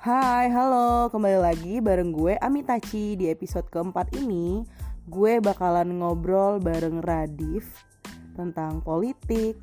[0.00, 4.64] Hai, halo, kembali lagi bareng gue Amitachi Di episode keempat ini.
[5.04, 7.84] Gue bakalan ngobrol bareng Radif
[8.32, 9.60] Tentang politik,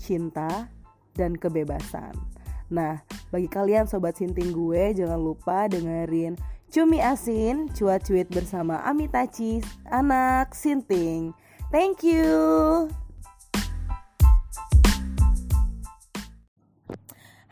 [0.00, 0.72] cinta,
[1.12, 2.16] dan kebebasan.
[2.72, 6.40] Nah, bagi kalian sobat sinting gue Jangan lupa dengerin
[6.72, 9.60] Cumi Asin Cuat Cuit bersama Amitachi
[9.92, 11.36] Anak Sinting.
[11.68, 12.88] Thank you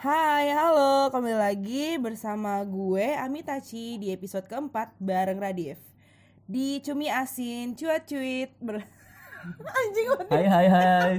[0.03, 5.79] Hai, halo, kembali lagi bersama gue Amitachi di episode keempat bareng Radif
[6.43, 8.83] Di Cumi Asin, cuat cuit ber...
[9.79, 11.13] Anjing Hai hai hai.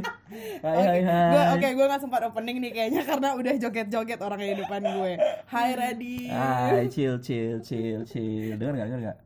[0.59, 1.31] Hai Oke, hai hai.
[1.31, 5.11] gue oke gue gak sempat opening nih kayaknya karena udah joget-joget orang di depan gue.
[5.47, 6.35] Hai Radif.
[6.35, 8.59] Hai, chill chill chill chill.
[8.59, 8.87] Dengar enggak?
[8.91, 9.17] Dengar enggak?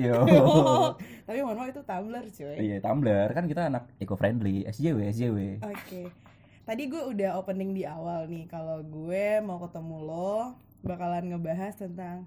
[0.00, 0.24] Yo.
[1.28, 2.56] Tapi mohon maaf itu Tumblr cuy.
[2.56, 5.38] Iya, Tumblr kan kita anak eco friendly, SJW SJW.
[5.68, 6.31] Oke.
[6.62, 10.54] Tadi gue udah opening di awal nih kalau gue mau ketemu lo
[10.86, 12.22] bakalan ngebahas tentang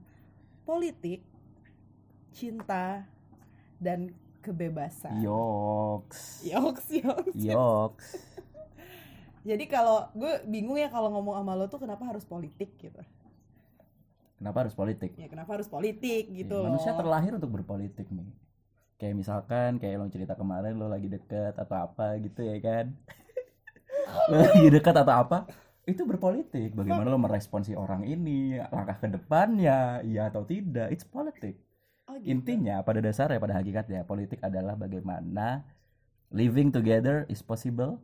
[0.67, 1.23] politik,
[2.35, 3.07] cinta,
[3.79, 4.11] dan
[4.43, 5.23] kebebasan.
[5.23, 6.43] Yoks.
[6.43, 7.35] Yoks, yoks.
[7.35, 8.07] Yoks.
[9.49, 12.99] Jadi kalau gue bingung ya kalau ngomong sama lo tuh kenapa harus politik gitu.
[14.35, 15.15] Kenapa harus politik?
[15.15, 16.75] Ya kenapa harus politik gitu Ya, loh.
[16.75, 18.27] Manusia terlahir untuk berpolitik nih.
[18.99, 22.91] Kayak misalkan kayak lo cerita kemarin lo lagi deket atau apa gitu ya kan.
[24.31, 25.37] lagi dekat atau apa?
[25.85, 26.73] Itu berpolitik.
[26.73, 30.89] Bagaimana lo merespon si orang ini, langkah ke depannya, iya atau tidak.
[30.89, 31.61] It's politik.
[32.09, 32.33] Oh, gitu.
[32.33, 35.65] Intinya pada dasarnya pada hakikatnya politik adalah bagaimana
[36.33, 38.01] living together is possible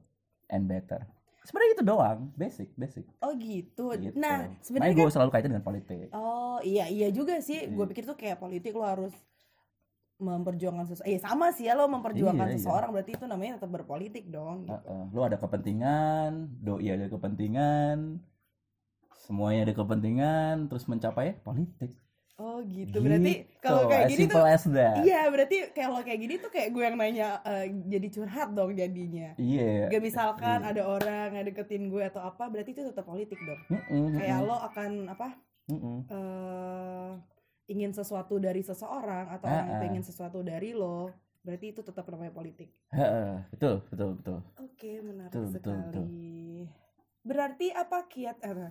[0.50, 1.06] and better.
[1.42, 3.06] Sebenarnya itu doang, basic, basic.
[3.26, 3.98] Oh gitu.
[3.98, 4.14] Gitu.
[4.14, 6.14] Nah, sebenarnya gue kan selalu kaitan dengan politik.
[6.14, 7.66] Oh, iya iya juga sih.
[7.66, 7.90] Gue Iya.
[7.90, 9.14] pikir tuh kayak politik lo harus
[10.22, 11.10] memperjuangkan sesuatu.
[11.10, 12.62] Eh sama sih ya lo memperjuangkan Iya, iya.
[12.62, 14.64] seseorang berarti itu namanya tetap berpolitik dong.
[14.64, 14.72] gitu.
[14.72, 15.04] Heeh.
[15.12, 18.22] Lu ada kepentingan, doi ada kepentingan,
[19.18, 21.92] semuanya ada kepentingan, terus mencapai politik.
[22.36, 22.98] Oh gitu.
[22.98, 25.06] Berarti Gitu, kalau kayak as gini tuh as that.
[25.06, 29.38] Iya, berarti kalau kayak gini tuh kayak gue yang nanya eh, jadi curhat dong jadinya.
[29.38, 29.94] Iya.
[29.94, 30.70] Gak misalkan Iya.
[30.74, 33.62] ada orang yang deketin gue atau apa, berarti itu tetap politik dong.
[33.70, 35.28] Mm-mm, Kayak mm-mm, lo akan apa?
[35.70, 35.98] mm-mm.
[36.10, 37.10] eh
[37.72, 41.10] ingin sesuatu dari seseorang atau Ah, orang itu ingin sesuatu dari lo,
[41.42, 42.70] berarti itu tetap namanya politik.
[42.90, 44.40] Heeh, betul, betul, betul.
[44.60, 45.88] Oke, menarik Betul, betul, sekali.
[45.88, 46.06] betul.
[47.22, 48.70] Berarti apa kiat eh,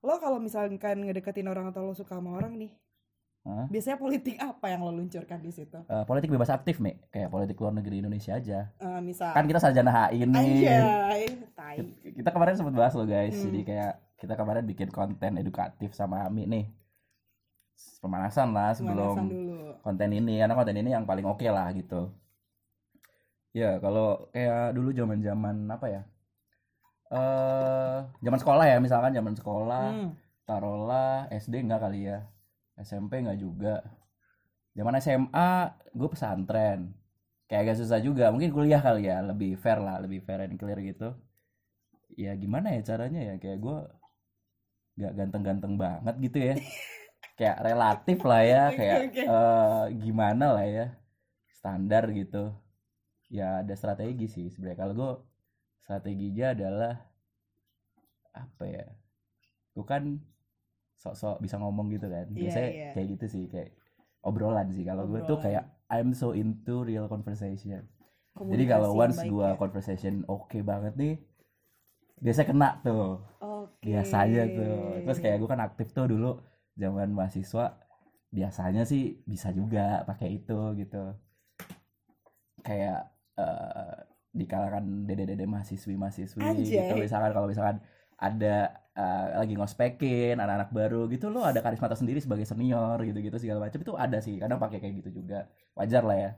[0.00, 2.72] lo kalau misalkan ngedeketin orang atau lo suka sama orang nih,
[3.42, 3.66] Hah?
[3.66, 5.78] biasanya politik apa yang lo luncurkan di situ?
[5.82, 6.98] Eh, politik bebas aktif, Mi.
[7.08, 8.70] Kayak politik luar negeri Indonesia aja.
[8.74, 10.66] Eh, misal Kan kita sarjana HI nih.
[10.66, 11.78] Anjay, tai.
[12.12, 13.46] kita kemarin sempat bahas loh guys Hmm.
[13.48, 16.66] jadi kayak kita kemarin bikin konten edukatif sama Ami nih
[18.02, 19.58] pemanasan lah sebelum Pemanasan dulu.
[19.84, 22.00] konten ini karena konten ini yang paling oke lah gitu.
[23.60, 26.00] Ya kalau kayak dulu zaman zaman apa ya?
[27.12, 30.08] Eh zaman sekolah ya misalkan zaman sekolah Hmm.
[30.48, 32.18] taruhlah SD enggak kali ya
[32.88, 33.74] SMP enggak juga.
[34.78, 35.50] Zaman SMA
[35.98, 36.80] gue pesantren.
[37.48, 40.78] Kayak agak susah juga mungkin kuliah kali ya lebih fair lah lebih fair and clear
[40.80, 41.08] gitu.
[42.22, 43.34] Ya gimana ya caranya ya?
[43.42, 43.76] Kayak gue
[44.96, 46.54] nggak ganteng-ganteng banget gitu ya
[47.38, 49.22] kayak relatif lah ya kayak oke.
[49.24, 50.86] eh, gimana lah ya
[51.48, 52.52] standar gitu.
[53.32, 54.78] Ya ada strategi sih sebenarnya.
[54.84, 55.12] Kalau gue
[55.80, 56.94] strateginya adalah
[58.32, 58.86] apa ya
[59.72, 60.20] gue kan
[61.00, 62.28] sok-sok bisa ngomong gitu kan.
[62.30, 62.90] Iya, biasanya iya.
[62.94, 63.70] kayak gitu sih kayak
[64.22, 64.84] obrolan sih.
[64.84, 67.84] Kalau gue tuh kayak I'm so into real conversation.
[68.32, 69.58] Jadi Komunikasi kalau yang once gua ya.
[69.60, 71.14] conversation oke banget nih
[72.22, 73.20] biasanya kena tuh.
[73.42, 73.82] Oke.
[73.92, 74.76] biasanya tuh.
[75.04, 76.38] Terus kayak gue kan aktif tuh dulu
[76.76, 77.78] zaman mahasiswa
[78.32, 81.12] biasanya sih bisa juga pakai itu gitu.
[82.64, 83.96] Kayak eh,
[84.32, 86.88] di kalangan dede-dede mahasiswi mahasiswi Anjay.
[86.88, 87.76] gitu misalkan kalau misalkan
[88.16, 88.56] ada
[88.96, 93.80] eh, lagi ngospekin anak-anak baru gitu lo ada karisma tersendiri sebagai senior gitu-gitu segala macam
[93.84, 95.48] itu ada sih kadang pakai kayak gitu juga.
[95.76, 96.30] Wajar lah ya.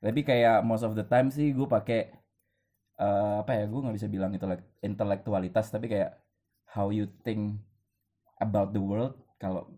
[0.00, 2.00] Tapi kayak most of the time sih gue pakai
[3.00, 6.16] eh, apa ya gue nggak bisa bilang intelek- intelektualitas tapi kayak
[6.72, 7.60] how you think
[8.40, 9.68] about the world kalau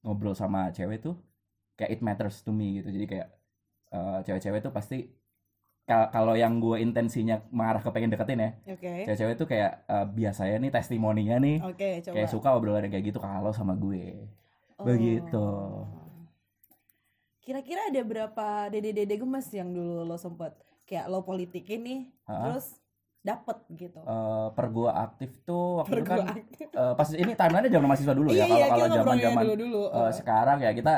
[0.00, 1.14] ngobrol sama cewek tuh
[1.74, 3.28] kayak it matters to me gitu jadi kayak
[3.90, 4.98] eh, cewek-cewek tuh pasti
[5.84, 9.04] kal- kalau yang gue intensinya mengarah ke pengen deketin ya Oke.
[9.04, 12.14] cewek-cewek tuh kayak eh, biasanya nih testimoninya nih Oke, coba.
[12.14, 14.26] kayak suka obrolan kayak gitu kalau sama gue
[14.76, 15.40] begitu.
[15.40, 15.88] Oh.
[17.40, 20.52] Kira-kira ada berapa dede-dede gemes yang dulu lo sempet
[20.84, 22.42] kayak lo politikin nih, Ha-ha.
[22.50, 22.74] terus
[23.26, 23.98] dapet gitu.
[23.98, 26.66] Eh, per gue aktif tuh waktu itu Per kan gua aktif.
[26.70, 29.44] eh, pas ini timelinenya zaman mahasiswa dulu Iya ya kalau iya kalau kita zaman zaman.
[29.98, 30.92] Eh, sekarang ya kita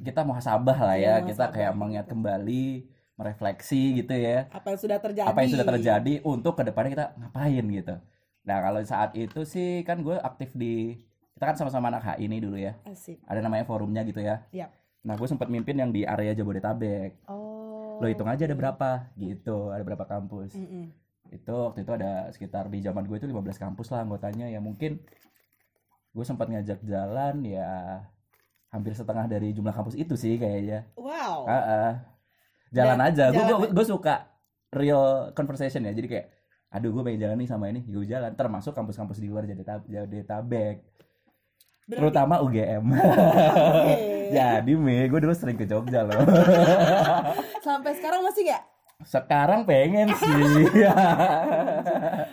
[0.00, 2.66] kita muhasabah lah Iya, ya kita muhasabah kayak mengingat kembali
[3.14, 5.22] merefleksi gitu ya apa yang sudah terjadi?
[5.24, 7.94] apa yang sudah terjadi untuk ke depannya kita ngapain gitu
[8.42, 10.98] nah kalau saat itu sih kan gue aktif di
[11.32, 13.22] kita kan sama-sama anak HI nih dulu ya Asik.
[13.22, 14.70] ada namanya forumnya gitu ya Yap.
[15.00, 17.96] nah gue sempat mimpin yang di area Jabodetabek Oh.
[17.96, 20.90] lo hitung aja ada berapa gitu ada berapa kampus Mm-mm.
[21.34, 24.46] Itu waktu itu ada sekitar di zaman gue itu 15 kampus lah anggotanya.
[24.46, 25.02] Ya mungkin
[26.14, 28.00] gue sempat ngajak jalan ya
[28.70, 30.86] hampir setengah dari jumlah kampus itu sih kayaknya.
[30.94, 31.46] Wow.
[31.46, 31.92] Ah, ah.
[32.70, 33.24] jalan Dan aja.
[33.30, 34.30] Gue gue suka
[34.70, 35.92] real conversation ya.
[35.94, 36.26] Jadi kayak
[36.74, 37.82] aduh gue pengen jalan nih sama ini.
[37.86, 38.34] Gue jalan.
[38.34, 40.78] Termasuk kampus-kampus di luar Jabodetab- Jabodetabek
[41.84, 42.84] Berarti- terutama UGM
[44.32, 46.16] jadi me gue dulu sering ke Jogja loh.
[47.66, 48.62] Sampai sekarang masih nggak?
[49.02, 50.70] Sekarang pengen sih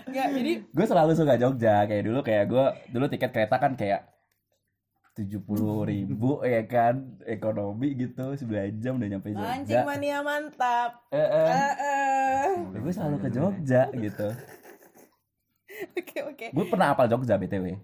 [0.04, 0.28] Nggak.
[0.32, 4.06] Jadi gue selalu suka Jogja kayak dulu kayak gue dulu tiket kereta kan kayak
[5.12, 8.48] tujuh puluh ribu ya kan ekonomi gitu 9
[8.80, 11.04] jam udah nyampe Jogja mania mantap.
[11.10, 11.48] eh, eh.
[11.52, 12.48] Eh, eh.
[12.74, 14.30] gue selalu ke Jogja gitu
[15.92, 16.46] Oke oke.
[16.48, 17.76] gue pernah apal Jogja btw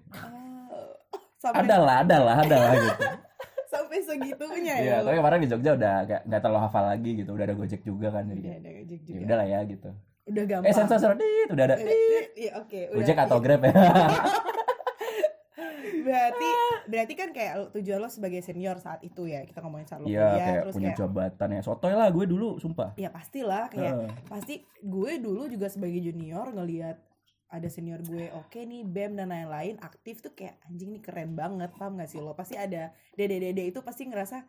[1.39, 3.05] Oh, ada lah ada lah ada lah gitu
[3.67, 4.81] sampai segitunya ya.
[4.81, 7.81] Iya, tapi kemarin di Jogja udah gak, gak terlalu hafal lagi gitu udah ada gojek
[7.81, 9.19] juga kan jadi Udah ada Gojek ya juga.
[9.21, 9.89] udah lah ya gitu
[10.25, 10.65] Udah gampang.
[10.65, 12.27] eh sensor sensor dit udah ada Udah- dit.
[12.37, 12.79] Iya oke.
[12.85, 12.97] udah.
[12.97, 13.71] gojek atau grab ya
[15.99, 16.49] berarti
[16.87, 20.23] berarti kan kayak tujuan lo sebagai senior saat itu ya kita ngomongin saat lo iya
[20.25, 23.93] kuliah kayak terus punya kayak jabatan ya sotoy lah gue dulu sumpah ya pastilah kayak
[23.97, 24.09] Heeh.
[24.25, 26.95] pasti gue dulu juga sebagai junior ngelihat
[27.47, 31.71] ada senior gue oke nih bem dan lain-lain aktif tuh kayak anjing nih keren banget
[31.79, 32.35] paham gak sih lo?
[32.35, 34.43] Pasti ada dede dede itu pasti ngerasa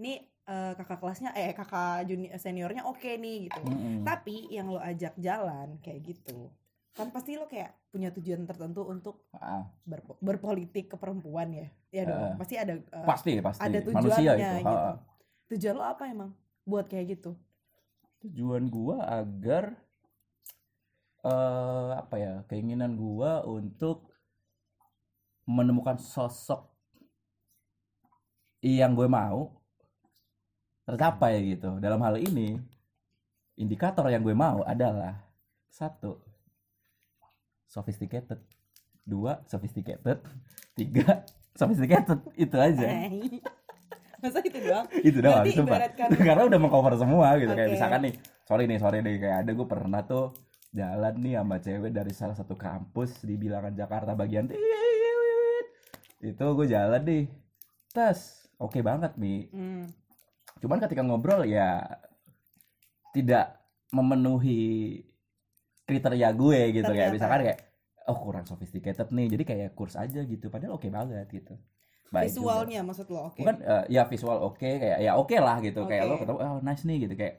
[0.00, 3.60] nih eh, kakak kelasnya eh kakak junior seniornya oke nih gitu.
[3.60, 4.08] Mm-mm.
[4.08, 6.48] tapi yang lo ajak jalan kayak gitu
[6.90, 9.24] kan pasti lo kayak punya tujuan tertentu untuk
[9.86, 11.68] berpo- berpolitik ke perempuan ya.
[11.94, 12.36] Ya dong Heeh.
[12.40, 13.62] pasti ada eh, pasti pasti.
[13.62, 14.90] ada manusia tujuannya itu gitu.
[15.54, 16.30] tujuan lo apa emang
[16.66, 17.36] buat kayak gitu?
[18.24, 19.76] Tujuan gua agar
[21.20, 24.10] eh apa ya keinginan gua untuk
[25.50, 26.70] menemukan sosok
[28.60, 29.56] yang gue mau
[30.84, 31.80] tercapai gitu.
[31.80, 32.60] Dalam hal ini
[33.56, 35.16] indikator yang gue mau adalah
[35.72, 36.20] satu
[37.66, 38.38] sophisticated.
[39.02, 40.20] Dua sophisticated.
[40.76, 41.24] Tiga
[41.58, 42.20] sophisticated.
[42.36, 42.86] Itu aja.
[44.20, 44.86] Masa itu doang?
[45.00, 45.80] Itu doang sumpah.
[45.80, 47.56] ibaratkan karena udah mengcover semua gitu.
[47.56, 47.74] Kayak Oke.
[47.80, 48.14] misalkan nih
[48.44, 49.16] sorry nih sorry nih.
[49.16, 50.36] Kayak ada gue pernah tuh
[50.70, 54.46] jalan nih sama cewek dari salah satu kampus di bilangan Jakarta bagian
[56.20, 57.24] itu gue jalan nih.
[57.90, 59.88] Tes oke banget nih Hmm.
[60.60, 61.80] cuman ketika ngobrol ya
[63.10, 63.56] tidak
[63.90, 65.00] memenuhi
[65.82, 67.14] kriteria gue gitu kayak Ternyata.
[67.16, 67.58] misalkan kayak
[68.06, 70.46] oh kurang sophisticated nih jadi kayak kurs aja gitu.
[70.46, 71.56] Padahal oke banget gitu.
[72.10, 72.46] Baik juga.
[72.46, 73.40] Visualnya maksud lo oke?
[73.40, 75.82] Bukan eh, ya visual oke kayak ya oke lah gitu.
[75.84, 76.10] Kayak Oke.
[76.10, 77.14] lo ketemu oh nice nih gitu.
[77.16, 77.34] Kayak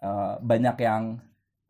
[0.00, 1.02] eh, banyak yang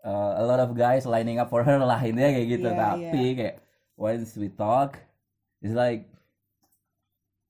[0.02, 2.68] eh, a lot of guys lining up for her lah intinya kayak gitu.
[2.68, 3.56] Iya, tapi kayak
[3.98, 4.98] once we talk
[5.62, 6.06] it's like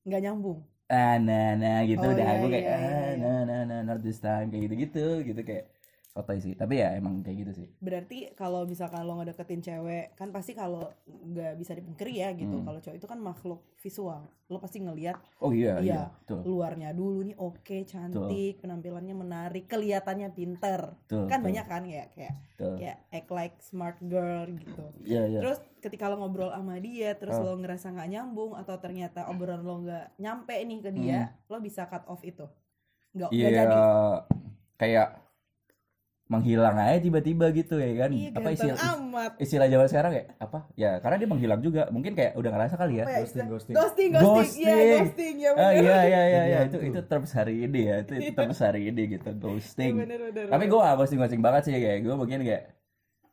[0.05, 0.61] nggak nyambung.
[0.93, 2.05] Ah nah nah gitu.
[2.05, 3.17] Oh, dah iya, gue kayak iya, ah iya, iya.
[3.17, 4.53] nah nah nah not this time.
[4.53, 5.65] Kayak gitu gitu gitu kayak
[6.13, 10.29] sotoy sih tapi ya emang kayak gitu sih berarti kalau misalkan lo ngedeketin cewek kan
[10.29, 12.69] pasti kalau nggak bisa dipungkiri ya gitu Hmm.
[12.69, 16.03] kalau cowok itu kan makhluk visual lo pasti ngelihat oh iya iya, Iya.
[16.13, 21.83] betul luarnya dulu nih oke cantik penampilannya menarik kelihatannya pinter betul kan betul, banyak kan
[21.83, 22.75] kayak kayak betul.
[22.77, 27.35] kayak act like smart girl gitu iya iya terus ketika lo ngobrol sama dia terus
[27.35, 27.43] Oh.
[27.43, 31.89] lo ngerasa nggak nyambung atau ternyata obrolan lo nggak nyampe nih ke dia lo bisa
[31.89, 32.45] cut off itu
[33.11, 33.39] nggak Hmm.
[33.41, 33.81] Iya jadi
[34.77, 35.09] kayak
[36.33, 38.11] menghilang aja tiba-tiba gitu ya kan?
[38.17, 39.31] Iya apa istilah amat.
[39.37, 40.59] istilah zaman sekarang kayak apa?
[40.81, 41.83] Ya karena dia menghilang juga.
[41.93, 43.75] Mungkin kayak udah ngerasa kali ya ya, Ghosting, ghosting.
[43.77, 44.11] ghosting.
[44.17, 44.65] Ghosting Ghosting.
[44.65, 44.75] iya
[45.05, 45.35] ghosting.
[45.37, 46.43] ya ah bener iya iya iya.
[46.49, 46.59] Iya.
[46.65, 47.97] Jadi itu itu terus hari ini ya.
[48.01, 51.43] Itu, itu terus hari ini gitu Iya, ghosting bener bener tapi gue gak ghosting ghosting
[51.45, 52.63] banget sih kayak gue mungkin kayak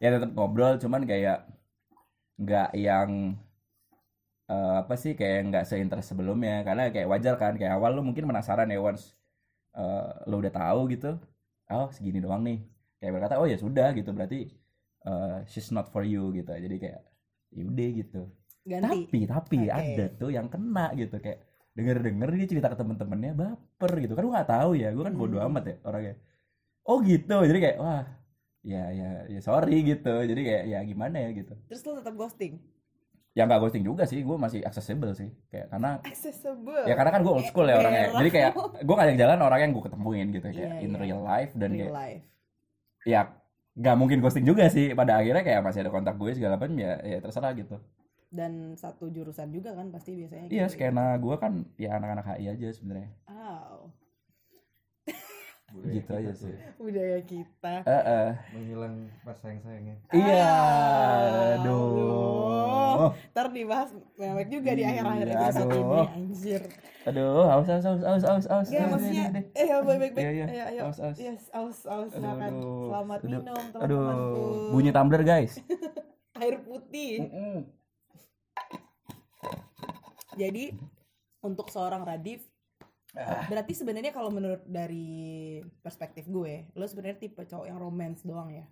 [0.03, 1.38] ya tetap ngobrol cuman kayak
[2.39, 3.10] nggak yang
[4.51, 6.68] eh, apa sih kayak nggak seinterest sebelumnya.
[6.68, 9.15] Karena kayak wajar kan kayak awal lu mungkin penasaran ya once
[9.79, 11.15] eh, lu udah tahu gitu
[11.70, 12.60] oh segini doang nih
[13.00, 14.12] kayak berkata oh ya sudah gitu.
[14.12, 14.48] Berarti
[15.01, 16.48] eh, she's not for you gitu.
[16.48, 17.01] Jadi kayak
[17.50, 18.22] yaudah gitu.
[18.62, 19.08] Ganti.
[19.08, 19.72] Tapi tapi Oke.
[19.72, 21.18] ada tuh yang kena gitu.
[21.18, 21.39] Kayak
[21.74, 24.13] denger denger dia cerita ke temen-temennya baper gitu.
[24.13, 24.89] Kan gue nggak tahu ya.
[24.91, 25.48] Gue kan bodo Hmm.
[25.50, 26.15] amat ya orangnya.
[26.84, 27.38] Oh gitu.
[27.39, 28.03] Jadi kayak wah
[28.60, 30.13] ya ya ya sorry gitu.
[30.22, 31.56] Jadi kayak ya gimana ya gitu.
[31.65, 32.60] Terus lo tetap ghosting?
[33.32, 34.20] Ya nggak ghosting juga sih.
[34.22, 35.32] Gue masih accessible sih.
[35.48, 36.84] Kayak karena accessible.
[36.84, 38.12] ya karena kan gue old school ya orangnya.
[38.13, 38.51] Jadi kayak
[38.84, 40.48] gue ngajak jalan orang yang gue ketemuin gitu.
[40.51, 41.00] Kayak Iya, in iya.
[41.00, 42.25] real life dan real kayak life
[43.09, 43.21] ya
[43.79, 46.99] nggak mungkin ghosting juga sih pada akhirnya kayak masih ada kontak gue segala macam ya
[47.01, 47.79] ya terserah gitu
[48.29, 50.77] dan satu jurusan juga kan pasti biasanya iya gitu.
[50.77, 53.89] skena gue kan ya anak-anak HI aja sebenarnya Wow.
[55.69, 56.49] Budaya Gitu kita aja sih.
[56.49, 56.69] ya.
[56.75, 58.29] budaya kita Eh, eh.
[58.51, 59.95] Menghilang pas sayang sayangnya.
[60.09, 60.49] Iya,
[61.55, 63.13] aduh.
[63.29, 65.79] Ntar dibahas mewek juga di akhir-akhir Iya, episode aduh.
[65.79, 66.61] ini anjir.
[67.01, 70.19] aduh aus aus aus aus aus aus Enggak Deh, maksudnya eh ya baik baik baik.
[70.21, 70.45] Iya, iya.
[70.45, 70.81] Ayo ayo.
[70.85, 71.17] Aus, aus.
[71.17, 72.51] Yes, aus aus Aduh, silakan.
[72.51, 72.83] aduh.
[72.83, 74.43] Selamat Aduh, minum aduh teman-temanku.
[74.69, 75.53] bunyi tumbler guys
[76.41, 77.13] air putih.
[80.35, 80.65] Jadi
[81.41, 82.43] untuk seorang Radif.
[83.51, 88.65] Berarti sebenarnya kalau menurut dari perspektif gue, lo sebenarnya tipe cowok yang romance doang ya?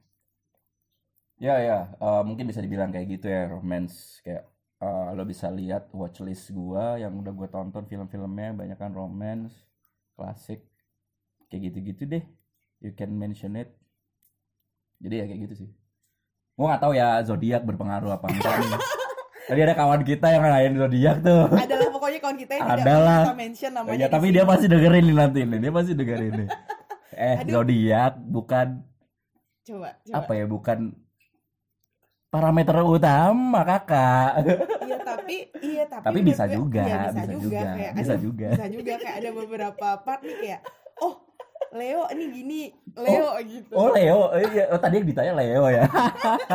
[1.37, 4.49] Ya ya, eh, mungkin bisa dibilang kayak gitu ya, romance kayak
[4.81, 9.53] eh, lo bisa lihat watchlist gua yang udah gue tonton film-filmnya banyak kan romance,
[10.17, 10.65] klasik,
[11.49, 12.23] kayak gitu-gitu deh.
[12.81, 13.69] You can mention it.
[15.01, 15.69] Jadi ya kayak gitu sih.
[16.57, 18.71] Gua nggak tahu ya zodiak berpengaruh apa enggak nih.
[19.47, 21.47] Tadi ada kawan kita yang ngelain zodiak tuh.
[21.53, 23.97] Adalah pokoknya kawan kita yang perlu kita mention namanya.
[23.97, 26.49] ya tapi dia pasti dengerin nih nanti nih, dia pasti dengerin nih.
[27.17, 27.51] Eh Aduh.
[27.57, 28.67] zodiak bukan
[29.65, 30.15] coba coba.
[30.21, 30.79] apa ya bukan
[32.29, 34.31] parameter utama kakak.
[34.85, 35.35] Iya tapi
[35.65, 38.47] iya tapi Tapi bisa juga, iya, bisa, bisa juga, juga, kayak bisa aduh, juga.
[38.53, 40.61] bisa juga kayak ada beberapa part nih kayak
[41.01, 41.26] oh
[41.69, 42.61] Leo ini gini
[42.93, 44.63] Leo gitu Oh Leo, Eh, iya.
[44.69, 45.83] oh, tadi yang ditanya Leo ya.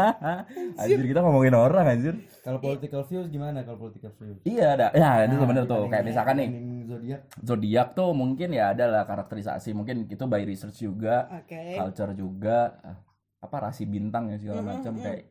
[0.80, 2.14] anjir kita ngomongin orang anjir.
[2.40, 4.38] Kalau political views gimana kalau political views?
[4.42, 5.86] Iya ada, ya itu Nah, bener tuh.
[5.86, 6.48] dibanding- Kayak misalkan nih
[6.82, 12.12] zodiak zodiak tuh mungkin ya ada lah karakterisasi, mungkin itu by research juga, oke culture
[12.12, 12.96] juga, ah,
[13.40, 15.02] apa rasi bintang ya segala Mhm, macam mhm.
[15.02, 15.22] kayak.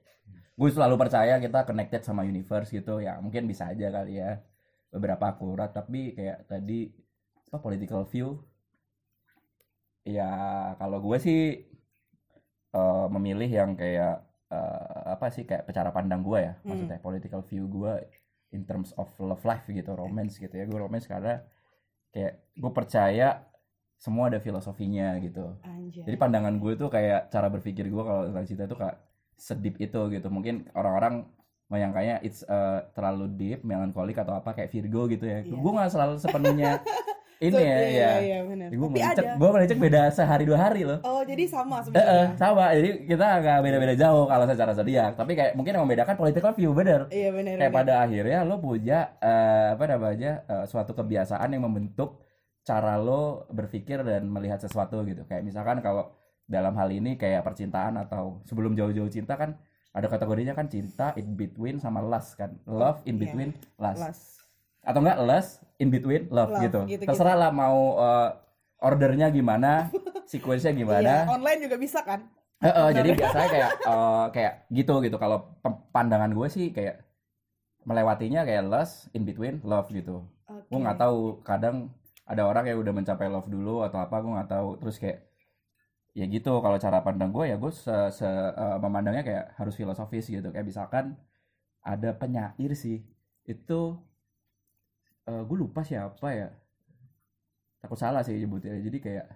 [0.52, 3.18] Gue selalu percaya kita connected sama universe gitu ya.
[3.18, 4.40] Mungkin bisa aja kali ya
[4.88, 6.92] beberapa akurat, tapi kayak tadi
[7.44, 8.40] apa political view
[10.08, 10.32] ya
[10.82, 11.42] kalau gue sih
[12.74, 16.54] eh, memilih yang kayak eh, apa sih kayak cara pandang gue ya.
[16.62, 16.74] Hmm.
[16.74, 17.94] maksudnya political view gue
[18.52, 20.66] in terms of love life gitu romance gitu ya.
[20.68, 21.42] Gue romance karena
[22.12, 23.48] kayak gue percaya
[24.02, 25.56] semua ada filosofinya gitu.
[25.62, 26.04] Anjay.
[26.10, 28.98] Jadi pandangan gue tuh kayak cara berpikir gue kalau tentang cinta tuh kayak
[29.38, 30.28] sedip itu gitu.
[30.34, 31.30] Mungkin orang-orang
[31.72, 35.40] menyangkanya it's uh, terlalu deep melankolik atau apa kayak Virgo gitu ya.
[35.40, 35.56] Iya.
[35.56, 36.72] gue nggak selalu sepenuhnya
[37.42, 38.68] ini So, ya iya, ya iya, benar.
[38.70, 41.02] gue melecek gue melecek beda sehari dua hari loh.
[41.02, 42.38] Oh jadi sama Eh, sebenarnya?
[42.38, 42.66] sama.
[42.72, 45.12] Jadi kita agak beda-beda jauh kalau secara zodiak.
[45.16, 47.10] Tapi kayak mungkin yang membedakan political view bener.
[47.10, 47.82] Iya benar kayak benar.
[47.82, 52.22] pada akhirnya lo punya eh, apa namanya eh, suatu kebiasaan yang membentuk
[52.62, 55.26] cara lo berpikir dan melihat sesuatu gitu.
[55.26, 56.14] Kayak misalkan kalau
[56.46, 59.58] dalam hal ini kayak percintaan atau sebelum jauh-jauh cinta kan
[59.92, 62.54] ada kategorinya kan cinta in between sama lust kan.
[62.64, 63.22] Love in Iya.
[63.24, 64.00] between lust.
[64.00, 64.20] Las.
[64.82, 66.80] Atau enggak lust in between love, Love, gitu.
[66.86, 67.10] gitu-gitu.
[67.10, 68.30] terserah lah mau eh,
[68.82, 69.90] ordernya gimana
[70.32, 71.26] sequence-nya gimana.
[71.26, 72.26] Iya, online juga bisa kan?
[72.62, 75.18] Heeh, jadi biasanya kayak eh, kayak gitu gitu.
[75.18, 75.38] Kalau
[75.90, 77.02] pandangan gue sih kayak
[77.82, 80.22] melewatinya kayak lust in between love gitu.
[80.46, 80.68] Oke.
[80.70, 81.90] gue nggak tahu kadang
[82.28, 84.70] ada orang yang udah mencapai love dulu atau apa gue nggak tahu.
[84.78, 85.20] Terus kayak
[86.12, 90.30] ya gitu kalau cara pandang gue ya gue se, se- eh, memandangnya kayak harus filosofis
[90.30, 90.54] gitu.
[90.54, 91.18] Kayak misalkan
[91.82, 93.02] ada penyair sih
[93.46, 93.98] itu
[95.28, 96.50] eh, gue lupa siapa ya.
[97.82, 98.78] Takut salah sih nyebutnya.
[98.78, 99.28] Jadi kayak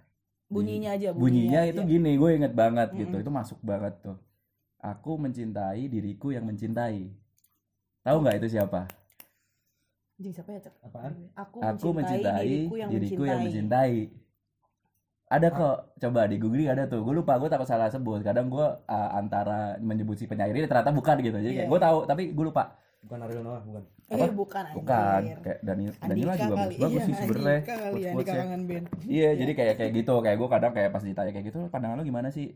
[0.45, 1.89] bunyinya aja bunyinya itu aja.
[1.89, 3.17] gini gue inget banget gitu.
[3.17, 3.23] Mm-mm.
[3.25, 4.17] itu masuk banget tuh.
[4.81, 7.09] Aku mencintai diriku yang mencintai.
[8.05, 8.85] Tahu nggak itu siapa?
[10.15, 10.73] Jadi siapa ya Cek?
[10.85, 11.13] Apaan?
[11.33, 13.95] aku, aku mencintai, mencintai diriku yang mencintai, mencintai.
[15.25, 15.77] Ada kok.
[15.97, 17.01] Coba di googling ada tuh.
[17.01, 18.21] Gue lupa gue takut salah sebut.
[18.21, 21.35] Kadang gue uh, antara menyebut si penyair ini ternyata bukan gitu.
[21.41, 21.71] Jadi kayak Iya.
[21.73, 22.77] gue tahu tapi gue lupa.
[23.01, 23.83] Bukan Ariel Noah, bukan.
[24.05, 24.25] Eh Apa?
[24.37, 24.77] bukan anjir.
[24.77, 28.37] bukan kayak Daniel Daniel Andika juga bagus kali bagus iya, sih sebenarnya ya Andika quotes-quotesnya.
[28.45, 31.59] kangen band Iya, jadi kayak kayak gitu, kayak gue kadang kayak pas ditanya kayak gitu,
[31.73, 32.47] pandangan lo gimana sih?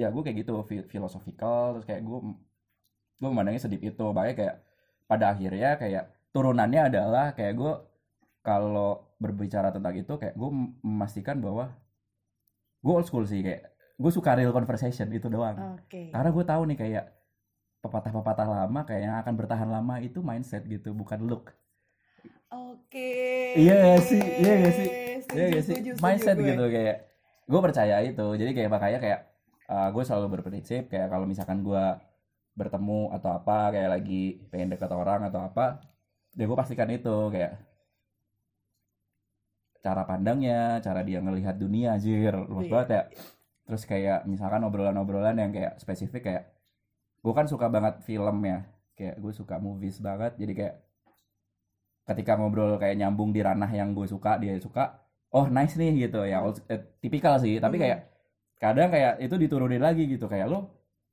[0.00, 2.18] Ya gue kayak gitu, fi- philosophical, terus kayak gue
[3.20, 4.56] gue memandangnya sedip itu, makanya kayak
[5.10, 6.04] pada akhirnya kayak
[6.34, 7.72] turunannya adalah kayak gue
[8.40, 8.90] kalau
[9.22, 11.64] berbicara tentang itu kayak gue mem- memastikan bahwa
[12.80, 13.62] gue old school sih kayak
[14.00, 15.76] gue suka real conversation itu doang.
[15.76, 17.04] oke Karena gue tahu nih kayak
[17.80, 21.52] pepatah-pepatah lama kayak yang akan bertahan lama itu mindset gitu, bukan look.
[22.50, 23.12] oke
[23.56, 24.20] Iya gak sih?
[24.20, 24.88] Iya gak sih?
[25.30, 25.76] Iya gak sih?
[25.98, 26.48] Mindset gue.
[26.50, 26.96] gitu kayak
[27.46, 28.26] gue percaya itu.
[28.36, 29.20] Jadi kayak makanya kayak
[29.94, 31.84] gue selalu berprinsip kayak kalau misalkan gue
[32.58, 35.78] bertemu atau apa kayak lagi pengen deket orang atau apa,
[36.34, 37.56] ya gue pastikan itu kayak
[39.80, 42.72] cara pandangnya, cara dia ngelihat dunia anjir, luas Iya.
[42.74, 43.02] banget ya.
[43.64, 46.44] Terus kayak misalkan obrolan-obrolan yang kayak spesifik kayak
[47.20, 48.64] gue kan suka banget film ya,
[48.96, 50.74] kayak gue suka movies banget, jadi kayak
[52.10, 54.98] ketika ngobrol kayak nyambung di ranah yang gue suka dia suka
[55.30, 56.26] oh nice nih gitu.
[56.26, 57.62] Ya eh, tipikal sih.
[57.62, 58.10] Tapi kayak
[58.58, 60.26] kadang kayak itu diturunin lagi gitu.
[60.26, 60.60] Kayak lo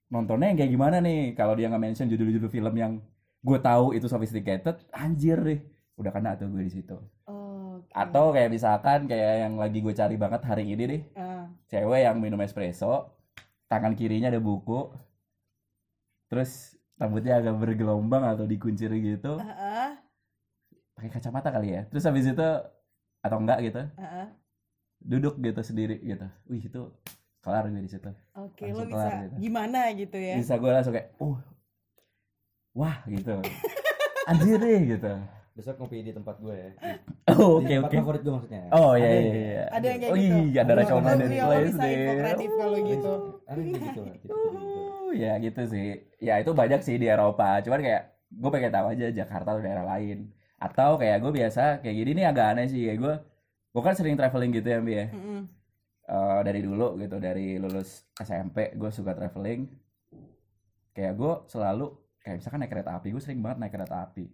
[0.10, 1.38] nontonnya yang kayak gimana nih?
[1.38, 2.92] Kalau dia nggak mention judul-judul film yang
[3.46, 5.60] gue tahu itu sophisticated anjir deh.
[5.98, 6.98] Udah kena tuh gue di situ.
[7.78, 7.94] Oke.
[7.94, 11.02] atau kayak misalkan kayak yang lagi gue cari banget hari ini deh.
[11.14, 13.14] Ah, cewek yang minum espresso
[13.70, 14.90] tangan kirinya ada buku
[16.28, 19.90] terus rambutnya agak bergelombang atau dikuncir gitu Heeh,
[20.94, 22.48] pakai kacamata kali ya terus habis itu
[23.22, 24.28] atau enggak gitu heeh.
[25.00, 26.82] duduk gitu sendiri gitu wih itu
[27.40, 29.36] kelar gue di situ Oke, lo Langsung bisa kelar gitu.
[29.40, 30.36] gimana gitu ya?
[30.36, 31.38] bisa gue langsung kayak oh
[32.74, 33.36] wah gitu
[34.30, 35.14] anjir deh gitu
[35.58, 36.70] Besok ngopi di tempat gue ya.
[37.34, 38.62] oh, oke oke favorit gue maksudnya.
[38.70, 40.30] oh iya Ada iya yang iya Ada yang kayak oh gitu.
[40.30, 41.98] iya ada Lo- lo- lo place bisa deh
[42.54, 43.14] kalau gitu.
[43.50, 44.02] Ada gitu
[45.08, 46.04] Uh, ya gitu sih.
[46.20, 47.64] Ya itu banyak sih di Eropa.
[47.64, 50.28] Cuman kayak gue pengen tahu aja Jakarta atau daerah lain.
[50.60, 52.82] Atau kayak gue biasa kayak gini nih agak aneh sih.
[52.92, 53.14] Kayak gue
[53.72, 55.08] gue kan sering traveling gitu ya Mbi ya.
[55.16, 55.42] Mm-mm.
[56.08, 59.68] Eh, dari dulu gitu dari lulus SMP gue suka traveling.
[60.92, 61.88] Kayak gue selalu
[62.28, 64.28] kayak misalkan naik kereta api gue sering banget naik kereta api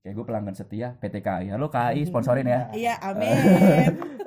[0.00, 2.60] kayak gue pelanggan setia PT KAI halo KAI sponsorin ya.
[2.80, 3.36] Iya, amin.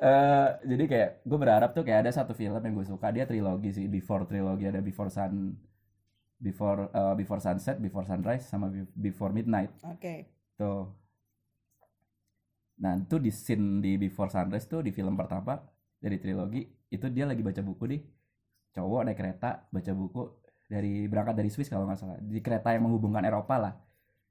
[0.04, 3.08] Eh, jadi kayak gue berharap tuh kayak ada satu film yang gue suka.
[3.10, 4.68] Dia trilogi sih before trilogi.
[4.70, 5.56] Ada before sun
[6.38, 9.72] before eh, before sunset before sunrise sama Be- before midnight.
[9.88, 10.28] Oke.
[10.60, 10.92] tuh.
[12.84, 15.56] Nah itu di scene di before sunrise tuh di film pertama
[15.98, 17.98] dari trilogi itu dia lagi baca buku di
[18.76, 20.22] cowok naik kereta baca buku
[20.68, 22.20] dari berangkat dari Swiss kalau nggak salah.
[22.20, 23.74] Di kereta yang menghubungkan Eropa lah.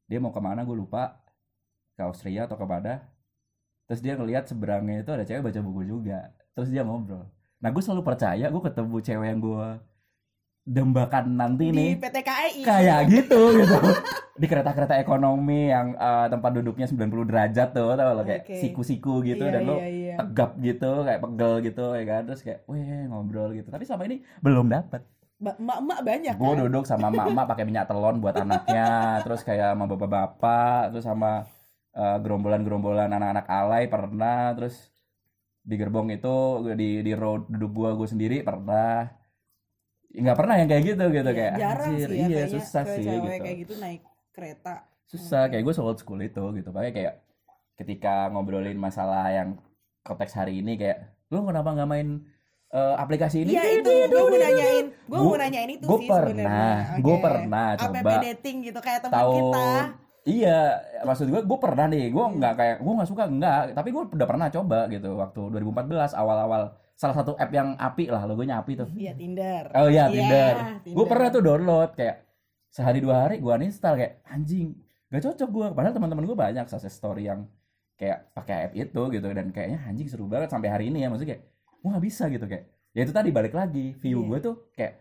[0.05, 1.22] Dia mau ke mana gue lupa
[1.93, 3.05] ke Austria atau ke mana
[3.85, 6.33] terus dia ngelihat seberangnya itu ada cewek baca buku juga.
[6.53, 7.29] Terus dia ngobrol.
[7.59, 9.67] Nah gue selalu percaya gue ketemu cewek yang gue
[10.63, 11.93] dembakan nanti nih.
[11.93, 12.61] Di PT KAI.
[12.63, 13.77] kayak gitu gitu.
[14.33, 18.23] Di kereta-kereta ekonomi yang eh, tempat duduknya 90 derajat tuh tau lo?
[18.23, 20.15] Kayak siku-siku gitu Iya, dan lo iya, iya.
[20.17, 22.23] tegap gitu kayak pegel gitu ya kan?
[22.25, 23.69] Terus kayak weh ngobrol gitu.
[23.69, 25.03] Tapi selama ini belum dapet.
[25.37, 26.61] Ba- Emak-emak banyak gue kan?
[26.63, 28.87] duduk sama emak-emak pakai minyak telon buat anaknya
[29.21, 31.45] terus kayak sama bapak-bapak terus sama
[31.93, 34.89] eh, gerombolan-gerombolan anak-anak alay pernah terus
[35.61, 36.35] di gerbong itu
[36.75, 39.07] di di road duduk gua gue sendiri pernah
[40.13, 43.05] nggak pernah yang kayak gitu gitu Iya, kayak jarang anjir, sih ya iya susah sih
[43.05, 44.75] gitu kayak gitu naik kereta.
[45.05, 45.51] susah Oke.
[45.51, 47.15] kayak gue old school itu gitu makanya kayak
[47.75, 49.49] ketika ngobrolin masalah yang
[50.03, 52.09] konteks hari ini kayak lu kenapa nggak main
[52.69, 56.09] eh, aplikasi ini Iya itu gue mau nanyain, gue mau Gua- nanyain itu gua sih
[56.09, 56.99] pernah, sebenarnya.
[56.99, 57.23] gua Oke.
[57.23, 58.13] pernah App coba.
[58.27, 59.69] dating gitu kayak teman kita.
[60.25, 60.59] Iya
[61.03, 62.39] maksud gue gue pernah nih gue Hmm.
[62.39, 66.63] nggak kayak gue nggak suka nggak tapi gue udah pernah coba gitu waktu 2014 awal-awal
[66.95, 69.65] salah satu app yang api lah logonya api tuh Iya Tinder.
[69.73, 71.07] oh iya Iya, Tinder gue Tinder.
[71.09, 72.17] pernah tuh download kayak
[72.69, 76.93] sehari dua hari gue uninstall kayak anjing gak cocok gue padahal teman-teman gue banyak success
[76.93, 77.45] story yang
[77.95, 81.35] kayak pakai app itu gitu dan kayaknya anjing seru banget sampai hari ini ya maksudnya
[81.35, 81.43] kayak
[81.75, 84.29] gue nggak bisa gitu kayak ya itu tadi balik lagi view Iya.
[84.29, 84.93] gue tuh kayak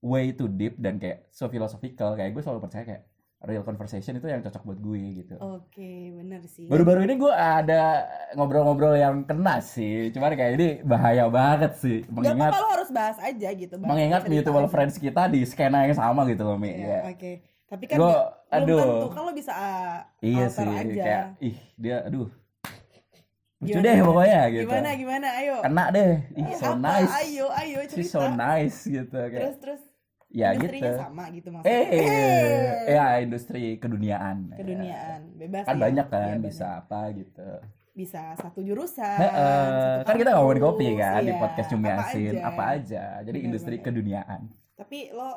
[0.00, 3.02] way too deep dan kayak so philosophical kayak gue selalu percaya kayak
[3.42, 6.66] real conversation itu yang cocok buat gue gitu Oke, bener sih.
[6.66, 12.12] baru-baru ini gue ada ngobrol-ngobrol yang kena sih cuman kayak ini bahaya banget sih Gak
[12.12, 13.74] mengingat apa-apa lo harus bahas aja gitu.
[13.74, 14.68] bahas mengingat mutual aja.
[14.68, 17.00] friends kita di skena yang sama gitu loh Mi Iya, ya.
[17.08, 17.32] Oke.
[17.64, 18.18] Tapi kan belum
[18.50, 18.80] aduh.
[19.06, 21.00] tentu lo bisa uh, Iya alter sih aja.
[21.00, 22.28] kayak ih dia aduh
[23.56, 24.06] lucu Gimana, deh gimana?
[24.06, 25.56] pokoknya gitu Gimana gimana ayo.
[25.60, 26.76] kena deh ih so apa?
[26.78, 28.12] nice Ayo ayo she's cerita.
[28.16, 29.82] so nice gitu kayak Terus terus
[30.30, 31.74] ya industrinya gitu sama gitu maksudnya.
[31.74, 32.62] eh Eh,
[32.96, 35.80] ya industri keduniaan keduniaan bebas kan ya.
[35.80, 36.46] banyak kan banyak.
[36.46, 37.50] bisa apa gitu
[37.90, 40.00] bisa satu jurusan Heeh.
[40.00, 41.36] satu kan kita ngomongin kopi kan di iya.
[41.36, 42.46] podcast cumi Apa asin aja.
[42.46, 43.84] apa aja jadi Benar, industri benar.
[43.84, 44.40] keduniaan
[44.72, 45.30] tapi lo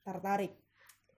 [0.00, 0.52] tertarik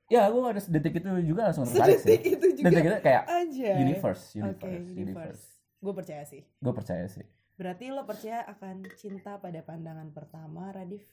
[0.07, 3.25] ya gue ada detik itu juga langsung tertarik sih sedetik itu juga detik itu kayak
[3.25, 5.43] aja universe universe universe universe
[5.79, 11.07] gue percaya sih gue percaya sih berarti lo percaya akan cinta pada pandangan pertama Radif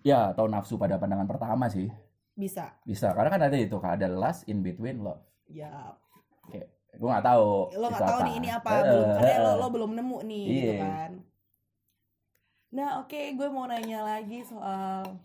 [0.00, 1.92] ya atau nafsu pada pandangan pertama sih.
[2.32, 2.72] Bisa.
[2.88, 5.20] Bisa karena kan ada itu kan ada last in between love.
[5.52, 5.92] Ya
[6.48, 8.70] kayak gue nggak tahu lo nggak tahu nih ini apa?
[8.72, 10.80] Eh, belum karena lo eh, lo belum nemu nih gitu Iya.
[10.80, 11.12] kan.
[12.72, 15.20] Nah oke gue mau nanya lagi soal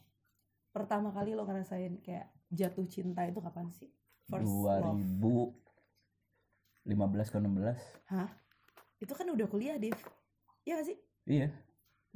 [0.76, 3.88] pertama kali lo ngerasain kayak jatuh cinta itu kapan sih?
[4.28, 5.00] First love.
[6.84, 8.30] 2015 ke 16 hah?
[9.00, 9.96] Itu kan udah kuliah Div.
[10.68, 10.98] Iya gak sih?
[11.28, 11.48] Iya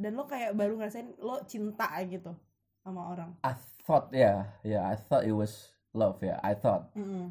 [0.01, 2.33] dan lo kayak baru ngerasain lo cinta gitu
[2.81, 3.29] sama orang.
[3.45, 3.53] I
[3.85, 6.89] thought ya ya I thought it was love ya I thought.
[6.97, 7.29] Mm-mm.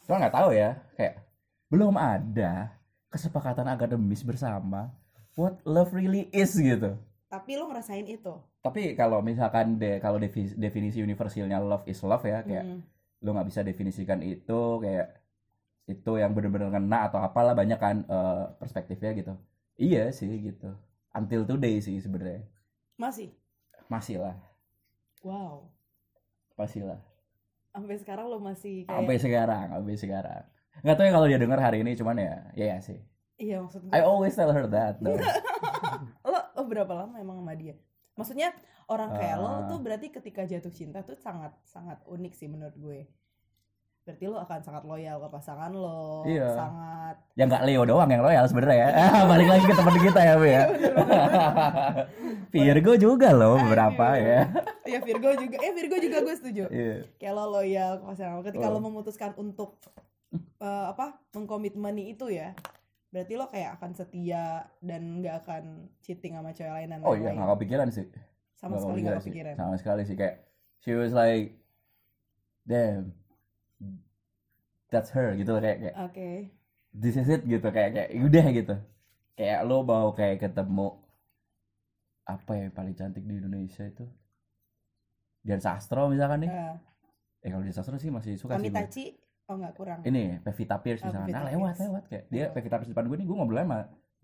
[0.00, 1.22] cuma nggak tahu ya kayak
[1.70, 2.74] belum ada
[3.14, 4.90] kesepakatan akademis bersama
[5.38, 6.98] what love really is gitu.
[7.30, 8.34] Tapi lo ngerasain itu.
[8.58, 12.82] Tapi kalau misalkan de kalau defi- definisi universalnya love is love ya kayak Mm-mm.
[13.22, 15.14] lu nggak bisa definisikan itu kayak
[15.86, 19.32] itu yang bener-bener kena atau apalah banyak kan eh, perspektifnya gitu.
[19.78, 20.74] Iya sih gitu
[21.12, 22.46] until today sih sebenarnya.
[22.94, 23.32] Masih?
[23.86, 24.36] Masih lah.
[25.20, 25.68] Wow.
[26.54, 27.00] Masih lah.
[27.70, 30.42] Sampai sekarang lo masih kayak sampai sekarang sampai sekarang.
[30.82, 32.98] Nggak tahu ya kalau dia dengar hari ini cuman ya ya, ya sih.
[33.36, 33.92] Iya maksud gue.
[33.94, 35.16] I always tell her that though.
[36.28, 37.74] lo, lo berapa lama emang sama dia?
[38.18, 38.52] Maksudnya
[38.90, 39.58] orang kayak lo Ah.
[39.64, 43.00] tuh berarti ketika jatuh cinta tuh sangat sangat unik sih menurut gue.
[44.10, 46.50] Berarti lo akan sangat loyal ke pasangan lo, Iya.
[46.50, 48.88] sangat Ya nggak Leo doang yang loyal sebenarnya ya.
[49.30, 50.62] Balik lagi ke teman kita ya, Bu ya.
[52.52, 54.50] Virgo juga loh beberapa ya.
[54.84, 56.64] ya Virgo juga, eh Virgo juga gue setuju.
[56.66, 56.96] Iya.
[57.16, 58.42] Kayak lo loyal ke pasangan lo.
[58.42, 58.74] Ketika Oh.
[58.74, 59.78] lo memutuskan untuk
[60.58, 62.52] eh, apa mengkomitmeni itu ya,
[63.08, 64.44] berarti lo kayak akan setia
[64.78, 65.62] dan nggak akan
[66.00, 68.06] cheating sama cewek lain dan Oh iya, nggak kepikiran sih.
[68.54, 69.54] sama Nggak sekali nggak kepikiran.
[69.54, 70.36] Sama sekali sih kayak
[70.78, 71.56] she was like
[72.62, 73.16] damn
[74.90, 76.28] that's her gitu loh kayak kayak Oke.
[76.92, 78.74] this is it gitu kayak kayak udah gitu.
[79.38, 81.00] Kayak lo mau kayak ketemu
[82.28, 84.04] apa ya yang paling cantik di Indonesia itu?
[85.40, 86.50] Dian Sastro misalkan nih.
[86.52, 86.74] Eh,
[87.40, 88.68] Eh kalau Dian Sastro sih masih suka sih.
[88.68, 88.68] gue.
[88.68, 89.04] Amitachi,
[89.48, 90.00] oh nggak kurang.
[90.04, 92.52] Ini Pevita Pierce Oh, Nah, lewat lewat kayak dia Oh.
[92.52, 93.78] Pevita Pierce depan gue nih gue ngobrol sama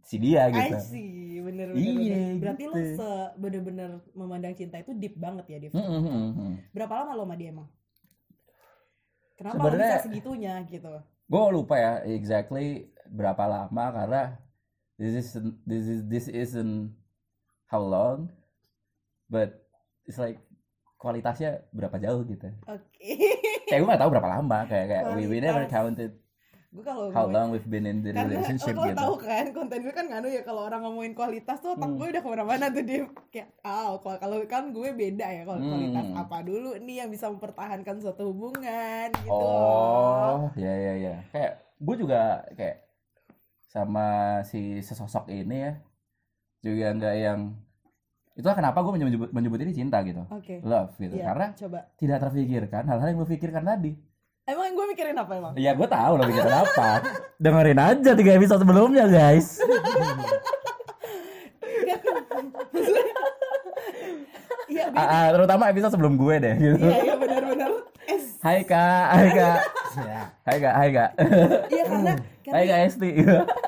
[0.06, 0.76] si dia gitu.
[0.86, 1.80] See, bener bener.
[1.80, 2.38] Iya, bener.
[2.38, 2.94] Berarti lo gitu.
[3.00, 5.72] se bener-bener memandang cinta itu deep banget ya, Div.
[5.74, 6.54] Mm, mm, mm, mm.
[6.76, 7.68] Berapa lama lo sama dia emang?
[9.36, 10.92] Kenapa Sebenarnya- bisa segitunya gitu?
[11.26, 14.22] gue lupa ya exactly berapa lama karena
[14.94, 15.28] this is
[15.66, 16.94] this is this isn't
[17.66, 18.30] how long
[19.26, 19.58] but
[20.06, 20.38] it's like
[20.96, 23.10] kualitasnya berapa jauh gitu Oke.
[23.66, 26.14] kayak gue gak tahu berapa lama kayak kayak we, we never counted
[26.76, 28.98] gue kalau how ngomongin- long we've been in the karena relationship lo gitu.
[28.98, 31.96] tahu kan konten gue kan nganu ya kalau orang ngomongin kualitas tuh otak Hmm.
[31.96, 35.56] gue udah ke mana-mana tuh dia kayak ah kalau kalau kan gue beda ya kalau
[35.56, 35.70] Hmm.
[35.70, 41.14] kualitas apa dulu nih yang bisa mempertahankan suatu hubungan gitu oh ya ya ya.
[41.26, 42.20] Kayak gue juga
[42.52, 42.76] kayak
[43.66, 44.06] sama
[44.42, 45.72] si sesosok ini ya
[46.60, 47.40] juga nggak yang
[48.32, 50.20] itulah kenapa gue menyebut, menyebut ini cinta gitu.
[50.28, 50.60] Oke.
[50.60, 51.16] Love gitu.
[51.16, 51.78] Iya, karena coba.
[51.96, 53.96] tidak terpikirkan hal-hal yang lo pikirkan tadi
[54.46, 56.90] emang gue mikirin apa emang Ya gue tahu lo bikin apa.
[57.42, 59.58] Dengerin aja tiga episode sebelumnya guys.
[64.66, 66.54] iya Ah, ah, terutama episode sebelum gue deh.
[66.56, 66.78] Gitu.
[66.80, 67.70] iya iya benar-benar
[68.38, 69.58] Hai kak, hai kak,
[70.44, 71.10] hai kak, hai kak,
[71.66, 73.10] iya karena hai karena kak Esti.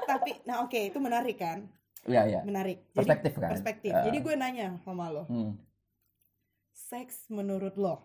[0.07, 1.67] tapi nah oke itu menarik kan
[2.07, 2.41] Iya iya.
[2.41, 3.51] menarik Jadi, Perspektif kan?
[3.51, 4.07] perspektif Ah.
[4.07, 5.59] jadi gue nanya sama lo Hmm.
[6.73, 7.99] seks menurut lo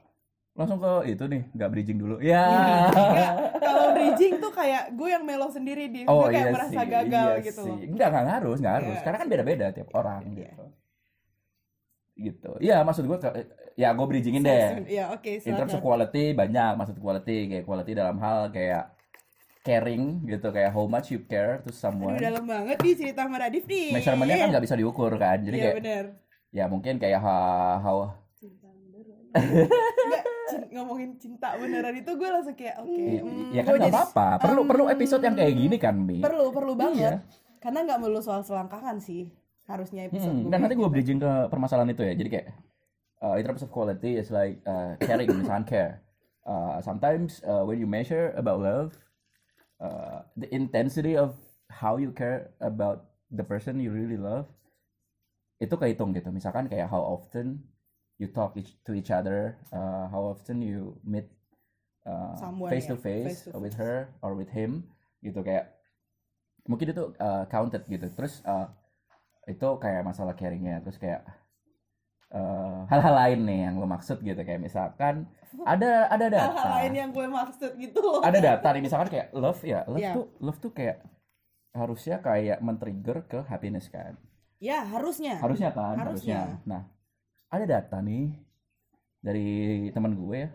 [0.54, 2.16] Langsung ke itu nih, nggak bridging dulu.
[2.22, 2.46] Ya.
[2.94, 6.70] Enggak, kalau bridging tuh kayak gue yang melo sendiri di Oh gue kayak iya merasa
[6.72, 7.74] sih, gagal iya gitu sih.
[7.74, 8.94] loh Enggak, enggak harus, enggak harus.
[8.94, 9.04] Iya.
[9.04, 10.38] Karena kan beda-beda tiap orang Iya.
[10.46, 10.66] gitu.
[12.14, 12.52] Gitu.
[12.62, 13.18] Iya, maksud gue
[13.74, 14.86] ya gue bridgingin deh.
[14.86, 18.94] ya oke in terms of quality banyak maksud quality kayak quality dalam hal kayak
[19.66, 23.42] caring gitu kayak how much you care to someone Aduh dalam banget nih cerita sama
[23.42, 26.06] Radif nih measurementnya kan nggak bisa diukur kan jadi Iya kayak bener
[26.54, 27.98] ya mungkin kayak how, how
[29.34, 33.80] Enggak, cin- ngomongin cinta beneran itu gue langsung kayak oke i- hmm, ya kan gue
[33.80, 34.28] nggak apa-apa.
[34.40, 37.18] perlu Hmm, perlu episode yang kayak gini kan bi perlu perlu banget.
[37.18, 37.42] Iya.
[37.58, 39.32] karena nggak melulu soal selangkangan sih
[39.64, 40.92] harusnya episode Hmm, gue dan nanti gue gitu.
[40.92, 42.14] bridging ke permasalahan itu ya.
[42.14, 42.48] Jadi kayak
[43.20, 45.94] uh, in terms of quality it's like uh, caring misalkan care.
[46.44, 48.92] Uh, sometimes uh, when you measure about love
[49.80, 51.32] uh, the intensity of
[51.72, 54.46] how you care about the person you really love
[55.58, 56.28] itu kehitung gitu.
[56.30, 57.64] Misalkan kayak how often
[58.22, 61.26] you talk each, to each other uh, how often you meet
[62.06, 64.88] uh, Someone, face to face face to with her or with him
[65.24, 65.74] gitu kayak
[66.68, 68.08] mungkin itu uh, counted gitu.
[68.16, 68.72] Terus uh,
[69.44, 71.20] itu kayak masalah caringnya terus kayak
[72.32, 74.40] eh, hal-hal lain nih yang lo maksud gitu.
[74.40, 75.28] Kayak misalkan
[75.68, 76.48] ada ada data.
[76.48, 78.00] Hal-hal lain yang gue maksud gitu.
[78.00, 80.14] Loh ada data nih misalkan kayak love ya love Iya.
[80.16, 81.04] tuh love tuh kayak
[81.76, 84.16] harusnya kayak men-trigger ke happiness kan?
[84.64, 85.44] Ya harusnya.
[85.44, 86.00] Harusnya kan?
[86.00, 86.56] Harusnya.
[86.56, 86.64] harusnya.
[86.64, 86.82] Nah
[87.54, 88.34] ada data nih
[89.22, 89.48] dari
[89.94, 90.50] teman gue ya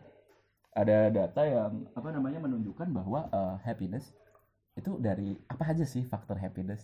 [0.75, 4.11] ada data yang apa namanya menunjukkan bahwa eh, happiness
[4.75, 6.83] itu dari apa aja sih faktor happiness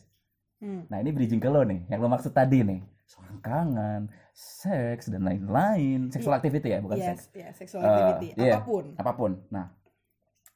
[0.62, 0.86] Hmm.
[0.88, 6.08] Nah ini bridging ke lo nih, yang lo maksud tadi nih, selangkangan, seks dan lain-lain,
[6.08, 6.40] sexual Iya.
[6.40, 8.56] activity ya, bukan yes seks, ya sexual activity iya.
[8.56, 9.32] apa pun apa pun.
[9.52, 9.66] Nah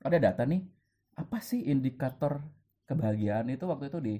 [0.00, 0.64] ada data nih,
[1.12, 2.40] apa sih indikator
[2.88, 4.14] kebahagiaan itu waktu itu di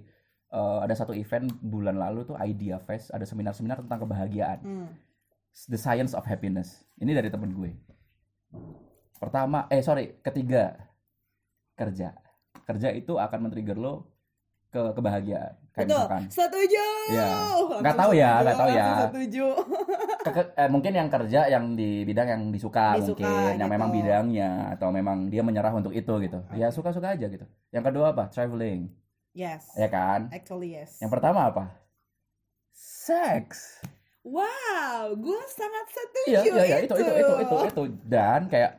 [0.51, 4.89] eh, ada satu event bulan lalu tuh Idea Fest, ada seminar-seminar tentang kebahagiaan, Hmm.
[5.67, 6.87] The science of happiness.
[6.95, 7.75] Ini dari temen gue.
[9.17, 10.79] Pertama, eh sorry, ketiga
[11.75, 12.15] kerja.
[12.63, 14.07] Kerja itu akan men-trigger lo
[14.69, 15.57] ke kebahagiaan.
[15.73, 16.87] Kayak Betul, misalkan setuju.
[17.09, 17.25] Iya.
[17.25, 18.87] Langsung Nggak tahu ya, nggak tahu ya.
[19.01, 19.47] Setuju.
[20.21, 23.73] ke- ke- eh, mungkin yang kerja yang di bidang yang disuka, Disuka, mungkin yang gitu.
[23.73, 28.13] memang bidangnya atau memang dia menyerah untuk itu gitu ya suka-suka aja gitu yang kedua
[28.13, 28.93] apa traveling
[29.33, 29.73] Yes.
[29.73, 30.99] ya kan Actually yes.
[30.99, 31.73] yang pertama apa
[32.75, 33.81] seks
[34.29, 36.29] Wow, gue sangat setuju.
[36.29, 38.73] iya iya iya itu itu itu itu itu dan kayak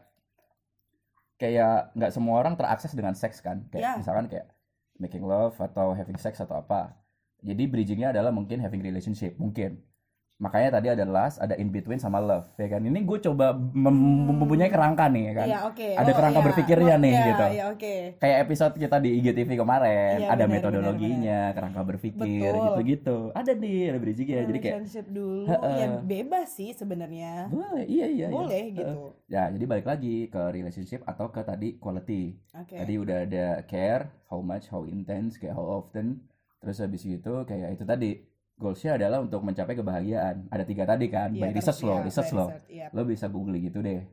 [1.35, 3.91] kayak nggak semua orang terakses dengan seks kan kayak Iya.
[3.97, 4.45] misalkan kayak
[4.99, 6.93] making love atau having sex atau apa
[7.39, 9.79] jadi bridgingnya adalah mungkin having relationship mungkin
[10.39, 14.23] makanya tadi ada lust ada in between sama love ya kan ini gue coba mem-
[14.31, 15.87] mempunyai kerangka nih ya kan Iya, oke.
[15.93, 16.47] Ada Oh, kerangka iya.
[16.47, 17.43] berpikirnya nih, Iya, gitu.
[17.45, 17.95] Iya, oke.
[18.17, 23.81] kayak episode kita di IGTV kemarin Iya, ada benar, metodologinya kerangka berpikir gitu-gitu ada nih
[23.89, 25.75] ada bridgingnya jadi kayak dulu Heeh.
[25.75, 27.51] ya bebas sih sebenarnya.
[27.51, 28.27] boleh iya iya iya.
[28.31, 28.73] Boleh Heeh.
[28.73, 28.99] gitu.
[29.27, 32.75] ya jadi balik lagi ke relationship atau ke tadi quality Oke.
[32.75, 36.23] Tadi udah ada care, how much, how intense, kayak how often.
[36.59, 38.11] Terus habis itu kayak itu tadi
[38.59, 40.51] goalsnya adalah untuk mencapai kebahagiaan.
[40.51, 42.45] Ada tiga tadi kan, Iya, by research lo, iya, research lo.
[42.51, 42.87] research, iya.
[42.91, 44.03] Lo bisa googling gitu deh.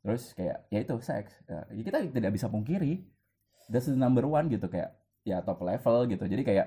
[0.00, 1.32] Terus kayak ya itu seks.
[1.44, 3.02] Ya, ya kita tidak bisa pungkiri.
[3.68, 4.94] That's the number one gitu kayak
[5.26, 6.24] ya top level gitu.
[6.24, 6.66] Jadi kayak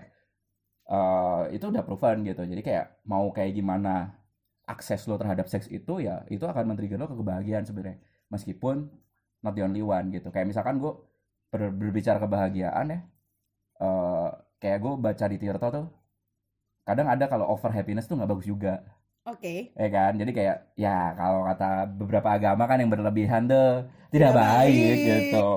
[0.84, 2.44] eh itu udah proven gitu.
[2.44, 4.14] Jadi kayak mau kayak gimana
[4.68, 8.00] akses lo terhadap seks itu ya itu akan men-trigger lo ke kebahagiaan sebenarnya.
[8.30, 8.92] Meskipun
[9.42, 10.28] not the only one gitu.
[10.30, 10.94] Kayak misalkan gue
[11.52, 13.00] ber- berbicara kebahagiaan ya
[13.82, 14.30] eh
[14.62, 15.88] kayak gue baca di Tirto tuh
[16.84, 18.84] kadang ada kalau over happiness tuh nggak bagus juga
[19.24, 19.72] Oke.
[19.74, 24.34] ya kan jadi kayak ya kalau kata beberapa agama kan yang berlebihan tuh tidak Tidak
[24.36, 25.00] baik, baik.
[25.00, 25.48] gitu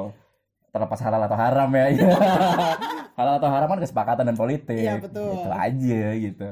[0.71, 1.85] terlepas halal atau haram ya
[3.19, 5.35] halal atau haram kan kesepakatan dan politik Iya, betul.
[5.35, 6.49] gitu aja gitu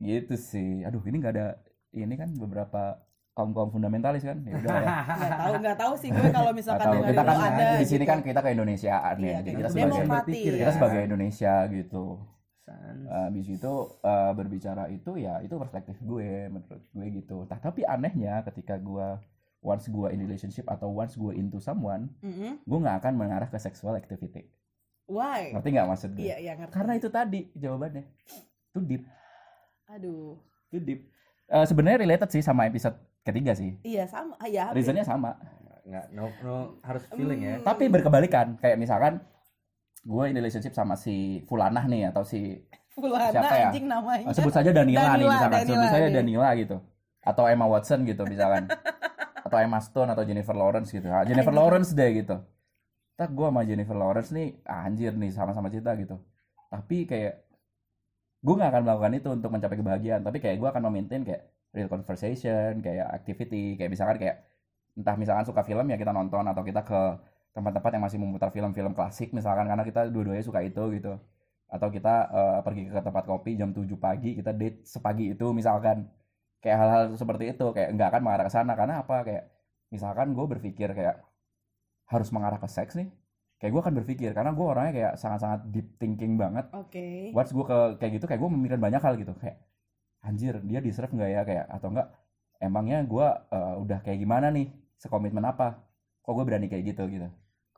[0.00, 1.46] gitu sih aduh ini nggak ada
[1.92, 2.96] ini kan beberapa
[3.30, 4.82] kaum kaum fundamentalis kan ya udah ya.
[5.20, 8.10] Nggak tahu nggak tahu sih gue kalau misalkan dengerin kita kan ada di sini gitu.
[8.10, 9.76] kan kita ke Indonesiaan Iya, ya jadi kayak kita gitu.
[10.02, 10.72] sebagai kita ya.
[10.74, 12.04] sebagai Indonesia gitu
[12.70, 13.02] Sans.
[13.26, 18.40] habis itu eh, berbicara itu ya itu perspektif gue menurut gue gitu Nah, tapi anehnya
[18.44, 19.18] ketika gue
[19.60, 22.58] once gue in relationship atau once gue into someone Mm-mm.
[22.60, 24.46] gue nggak akan mengarah ke sexual activity
[25.04, 25.50] Why?
[25.50, 26.72] ngerti nggak maksud gue Iya, iya ngerti.
[26.72, 28.04] karena itu tadi jawabannya
[28.70, 29.02] too deep
[29.88, 30.38] Aduh.
[30.68, 31.10] too deep
[31.46, 34.38] Eh, sebenarnya related sih sama episode ketiga sih Iya sama.
[34.38, 34.70] Ah, Ya.
[34.70, 35.34] reasonnya sama
[35.82, 37.66] nggak no, no harus feeling ya Hmm.
[37.66, 39.18] tapi berkebalikan kayak misalkan
[40.00, 42.56] gue in relationship sama si Fulanah nih atau si
[42.90, 43.68] Fulana Siapa ya?
[43.70, 44.24] anjing namanya.
[44.28, 46.16] Oh, sebut saja Danila, nih Danila, misalkan sebut Danila, saja iya.
[46.16, 46.76] Danila gitu
[47.20, 48.64] atau Emma Watson gitu misalkan
[49.46, 51.60] atau Emma Stone atau Jennifer Lawrence gitu Ah, Jennifer Anjing.
[51.60, 52.36] Lawrence deh gitu
[53.14, 56.16] tak gue sama Jennifer Lawrence nih ah, anjir nih sama-sama cinta gitu
[56.72, 57.44] tapi kayak
[58.40, 61.42] gue nggak akan melakukan itu untuk mencapai kebahagiaan tapi kayak gue akan memaintain kayak
[61.76, 64.36] real conversation kayak activity kayak misalkan kayak
[64.96, 67.00] entah misalkan suka film ya kita nonton atau kita ke
[67.50, 71.18] tempat-tempat yang masih memutar film-film klasik misalkan karena kita dua-duanya suka itu gitu.
[71.70, 76.06] Atau kita eh, pergi ke tempat kopi jam 7 pagi kita date sepagi itu misalkan.
[76.60, 79.16] Kayak hal-hal seperti itu kayak nggak akan mengarah ke sana karena apa?
[79.24, 79.44] Kayak
[79.88, 81.24] misalkan gue berpikir kayak
[82.12, 83.08] harus mengarah ke seks nih?
[83.56, 86.68] Kayak gue akan berpikir karena gue orangnya kayak sangat-sangat deep thinking banget.
[86.76, 87.32] Oke.
[87.32, 89.56] once gue ke kayak gitu kayak gue memikirkan banyak hal gitu kayak
[90.20, 91.42] anjir dia deserve nggak ya?
[91.48, 92.08] Kayak atau enggak
[92.60, 94.68] emangnya gue eh, udah kayak gimana nih?
[95.00, 95.89] Sekomitmen apa
[96.20, 97.28] kok gue berani kayak gitu gitu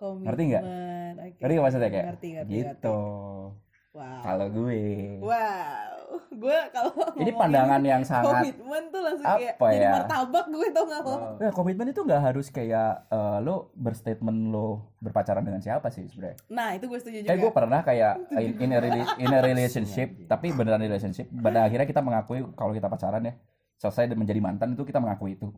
[0.02, 0.62] Ngerti nggak?
[0.62, 1.38] Komitmen, oke.
[1.38, 3.70] Ngerti nggak maksudnya kayak Ngerti, ngerti, gitu ngerti.
[3.92, 4.20] Wow.
[4.24, 4.80] kalau gue
[5.20, 5.92] Wow.
[6.32, 9.92] Gue kalau ini pandangan yang sangat komitmen tuh langsung kayak apa jadi ya?
[9.96, 11.12] martabak gue tau gak lo?
[11.12, 14.66] Oh, Ya, komitmen itu nggak harus kayak eh, lo berstatement lo
[14.98, 16.40] berpacaran dengan siapa sih sebenarnya.
[16.48, 17.28] Nah itu gue setuju juga.
[17.32, 21.28] Kayak gue pernah kayak in, in a, rela- in a relationship, tapi beneran relationship.
[21.30, 23.32] Pada akhirnya kita mengakui kalau kita pacaran ya,
[23.76, 25.48] selesai dan menjadi mantan itu kita mengakui itu.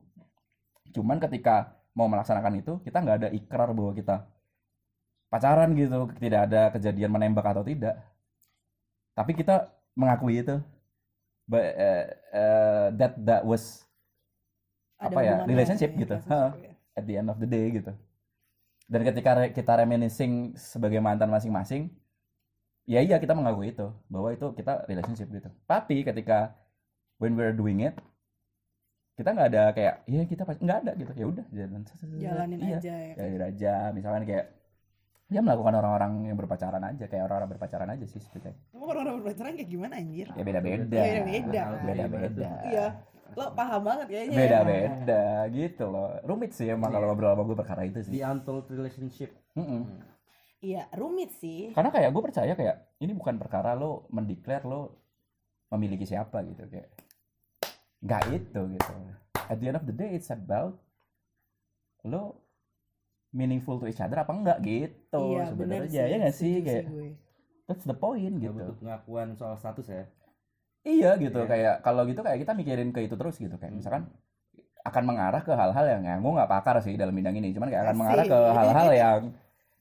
[0.90, 4.26] Cuman ketika mau melaksanakan itu, kita nggak ada ikrar bahwa kita
[5.30, 7.98] pacaran gitu, tidak ada kejadian menembak atau tidak.
[9.14, 10.58] Tapi kita mengakui itu.
[11.46, 13.84] But, eh, eh, that that was
[14.96, 16.16] Ada apa ya, relationship ya, gitu.
[16.16, 16.56] relationship, Ha.
[16.56, 16.72] ya.
[16.96, 17.92] at the end of the day gitu.
[18.88, 21.92] Dan ketika re- kita reminiscing sebagai mantan masing-masing,
[22.88, 25.48] ya iya kita mengakui itu bahwa itu kita relationship gitu.
[25.68, 26.56] Tapi ketika
[27.20, 27.96] when we're doing it,
[29.14, 31.12] kita nggak ada kayak, ya kita nggak ada gitu.
[31.14, 31.82] Ya udah jalan.
[32.18, 33.14] Jalanin iya, aja ya.
[33.14, 33.74] Jalanin aja.
[33.94, 34.46] Misalkan kayak
[35.32, 38.58] ya melakukan orang-orang yang berpacaran aja kayak orang-orang berpacaran aja sih sebetulnya.
[38.74, 40.28] Emang orang-orang berpacaran kayak gimana anjir?
[40.34, 40.98] Ya beda-beda.
[40.98, 41.62] Ya, beda-beda.
[41.86, 42.50] Beda-beda.
[42.66, 42.86] Iya.
[43.34, 44.34] Lo paham banget kayaknya.
[44.34, 44.38] ya.
[44.42, 45.24] Beda-beda
[45.54, 46.10] gitu loh.
[46.26, 48.12] Rumit sih emang kalau ngobrol sama gue perkara itu sih.
[48.14, 49.86] the untold relationship Mm-mm.
[50.64, 51.76] Iya, rumit sih.
[51.76, 54.96] karena kayak gue percaya kayak ini bukan perkara lo mendeklar lo
[55.68, 56.88] memiliki siapa gitu kayak
[58.04, 58.92] nggak itu gitu
[59.34, 60.76] at the end of the day it's about
[62.04, 62.36] lo
[63.30, 67.10] meaningful to each other apa enggak gitu iya, sebenarnya ya nggak sih kayak gue.
[67.64, 70.04] that's the point gitu butuh pengakuan soal status ya
[70.84, 71.48] iya gitu Iya.
[71.48, 73.80] kayak kalau gitu kayak kita mikirin ke itu terus gitu kayak Hmm.
[73.80, 74.02] misalkan
[74.84, 77.82] akan mengarah ke hal-hal yang ya gue nggak pakar sih dalam bidang ini cuman kayak
[77.82, 78.00] akan Asik.
[78.04, 79.20] mengarah ke hal-hal yang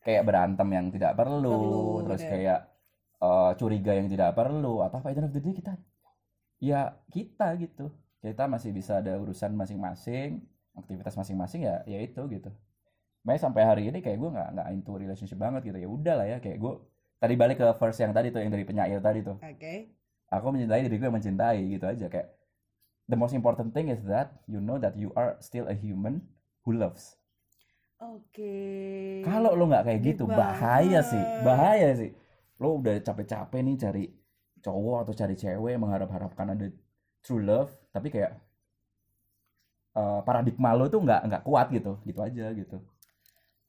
[0.04, 2.32] kayak berantem yang tidak perlu, Perlu, terus bener.
[2.32, 2.60] kayak
[3.20, 5.74] eh, curiga yang tidak perlu atau apa itu of the day kita
[6.60, 6.82] ya
[7.12, 7.92] kita gitu
[8.24, 10.40] kita masih bisa ada urusan masing-masing
[10.80, 12.48] aktivitas masing-masing ya ya itu gitu.
[13.28, 15.76] Makanya sampai hari ini kayak gue nggak nggak into relationship banget gitu.
[15.76, 16.74] Ya udah lah ya kayak gue
[17.20, 19.38] tadi balik ke verse yang tadi tuh yang dari penyair tadi tuh.
[19.44, 20.00] Oke.
[20.34, 22.34] aku mencintai diriku yang mencintai gitu aja kayak
[23.06, 26.26] the most important thing is that you know that you are still a human
[26.64, 27.20] who loves.
[28.02, 29.22] Oke.
[29.24, 32.12] kalau lo nggak kayak Deep gitu bahaya sih bahaya sih.
[32.58, 34.04] Lo udah capek-capek nih cari
[34.64, 36.68] cowok atau cari cewek mengharap-harapkan ada
[37.20, 38.34] true love tapi kayak
[39.93, 42.82] eh, paradigma lo tuh nggak nggak kuat gitu gitu aja gitu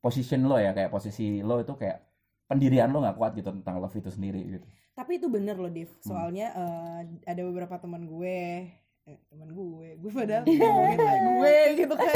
[0.00, 2.00] position lo ya kayak posisi lo itu kayak
[2.44, 5.90] pendirian lo nggak kuat gitu tentang love itu sendiri gitu Tapi itu bener loh, Div.
[5.90, 6.06] Hmm.
[6.06, 8.70] Soalnya eh, ada beberapa teman gue,
[9.10, 12.14] eh, teman gue, gue padahal ngomongin gue gitu kan.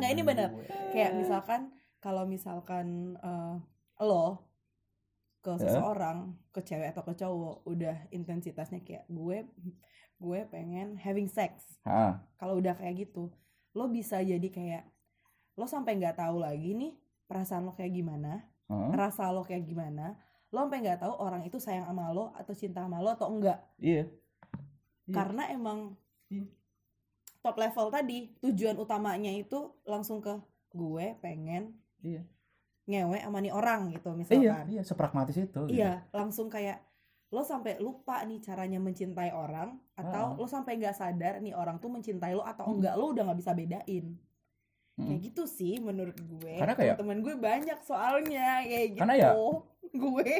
[0.00, 0.48] Nah, ini bener.
[0.96, 1.68] Kayak misalkan
[2.00, 3.56] kalau misalkan eh,
[4.00, 4.40] lo
[5.44, 9.44] ke seseorang, ke cewek atau ke cowok, udah intensitasnya kayak gue,
[10.20, 11.80] gue pengen having sex.
[11.82, 13.32] Ah, Kalau udah kayak gitu,
[13.72, 14.84] lo bisa jadi kayak
[15.56, 16.92] lo sampai nggak tahu lagi nih
[17.24, 18.44] perasaan lo kayak gimana,
[18.92, 20.14] rasa lo kayak gimana
[20.50, 23.58] lo sampai nggak tahu orang itu sayang sama lo atau cinta sama lo atau enggak
[23.78, 24.02] iya
[25.06, 25.14] Iya.
[25.14, 25.94] karena emang
[26.26, 26.46] Iya.
[27.40, 30.34] top level tadi tujuan utamanya itu langsung ke
[30.70, 32.26] gue pengen Iya.
[32.84, 35.60] ngewe sama nih orang gitu iya misalkan iya sepragmatis itu gitu.
[35.70, 36.82] iya langsung kayak
[37.30, 40.36] lo sampai lupa nih caranya mencintai orang atau Ah.
[40.36, 42.74] lo sampai nggak sadar nih orang tuh mencintai lo atau Hmm.
[42.76, 44.18] enggak lo udah nggak bisa bedain.
[44.92, 45.06] Mm.
[45.06, 46.60] kayak gitu sih menurut gue.
[46.60, 49.00] Karena kayak- teman gue banyak soalnya kayak gitu.
[49.00, 49.32] Karena ya-
[49.96, 50.30] gue.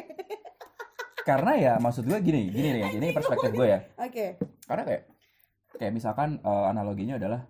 [1.21, 3.79] Karena ya maksud gue gini gini nih ini perspektif gue ya.
[3.97, 4.37] Oke.
[4.61, 5.03] Karena kayak
[5.73, 7.41] kayak misalkan eh, analoginya adalah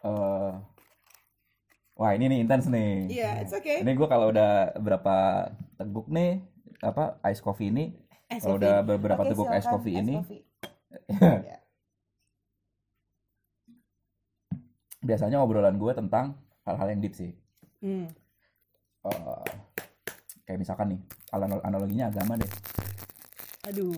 [0.00, 0.52] eh
[1.92, 2.92] wah ini nih intens nih.
[3.08, 3.78] Iya it's okay.
[3.78, 5.16] Ini gue kalau udah berapa
[5.76, 6.42] teguk nih
[6.80, 7.94] apa ice coffee ini
[8.38, 10.42] kalau udah beberapa teguk coffee ice ini coffee.
[11.44, 11.58] Ya.
[15.02, 17.32] biasanya obrolan gue tentang hal-hal yang deep sih
[17.82, 18.06] Hmm.
[19.02, 19.44] Eh,
[20.44, 21.00] kayak misalkan nih
[21.32, 22.46] anal- analoginya agama deh
[23.64, 23.90] Aduh.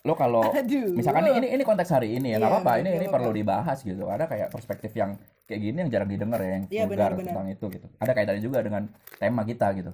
[0.00, 0.46] lo kalau
[0.94, 4.06] misalkan ini ini konteks hari ini ya nggak Iya, apa-apa ini ini perlu dibahas gitu
[4.06, 7.26] ada kayak perspektif yang kayak gini yang jarang didengar ya yang Iya, vulgar benar-benar.
[7.34, 8.82] tentang itu gitu ada kaitannya juga dengan
[9.16, 9.90] tema kita gitu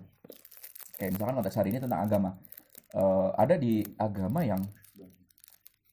[0.94, 2.30] kayak misalkan konteks hari ini tentang agama
[2.88, 4.64] Eh, ada di agama yang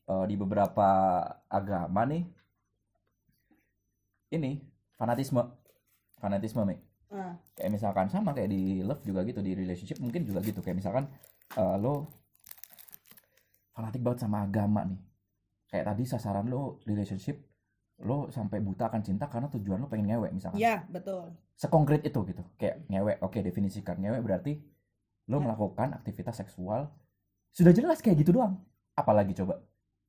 [0.07, 0.87] eh, di beberapa
[1.51, 2.23] agama nih
[4.31, 4.63] ini
[4.95, 5.43] fanatisme.
[6.15, 6.79] Fanatisme Mik.
[7.11, 10.63] Ah, kayak misalkan sama kayak di love juga gitu di relationship mungkin juga gitu.
[10.63, 11.05] Kayak misalkan
[11.59, 12.07] eh, lo
[13.75, 14.99] fanatik banget sama agama nih.
[15.67, 17.43] Kayak tadi sasaran lo relationship
[18.07, 20.63] lo sampai buta akan cinta karena tujuan lo pengen ngewek misalkan.
[20.63, 21.35] Ya betul.
[21.59, 22.43] sekonkret itu gitu.
[22.55, 23.99] Kayak ngewek oke definisikan.
[23.99, 24.74] Ngewek berarti
[25.25, 25.43] lo Ya.
[25.49, 26.89] melakukan aktivitas seksual
[27.49, 28.61] sudah jelas kayak gitu doang.
[28.93, 29.63] Apalagi coba?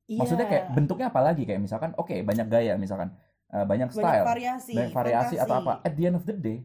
[0.07, 0.23] Iya.
[0.23, 3.11] maksudnya kayak bentuknya apalagi kayak misalkan oke banyak gaya misalkan.
[3.47, 4.25] Eh, banyak banyak style.
[4.27, 4.73] variasi.
[4.75, 5.79] banyak variasi atau apa.
[5.83, 6.63] at the end of the day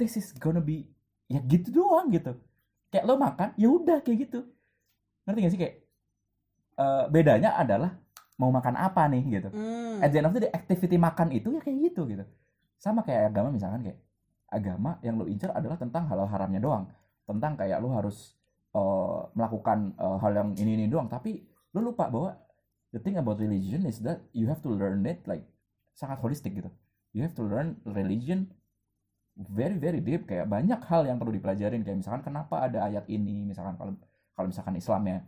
[0.00, 0.88] this is gonna be
[1.28, 2.32] ya gitu doang gitu.
[2.88, 4.40] Kayak lo makan ya udah kayak gitu.
[5.28, 5.60] Ngerti gak sih?
[5.60, 5.74] Kayak
[6.76, 7.96] eh, bedanya adalah
[8.36, 9.48] mau makan apa nih gitu.
[9.52, 10.04] Hmm.
[10.04, 12.24] at the end of the day activity makan itu ya kayak gitu gitu.
[12.76, 13.98] Sama kayak agama misalkan kayak
[14.52, 16.84] agama yang lo incer adalah tentang hal haramnya doang
[17.26, 18.38] tentang kayak lo harus
[18.72, 21.10] eh, melakukan eh, hal yang ini ini doang.
[21.10, 21.42] Tapi
[21.74, 22.38] lo lupa bahwa
[22.94, 25.44] the thing about religion is that you have to learn it like
[25.92, 26.70] sangat holistik gitu.
[27.12, 28.54] You have to learn religion
[29.36, 30.24] very very deep.
[30.30, 31.82] Kayak banyak hal yang perlu dipelajarin.
[31.82, 33.92] Kayak misalkan kenapa ada ayat ini misalkan kalau
[34.32, 35.18] kalau misalkan Islam ya.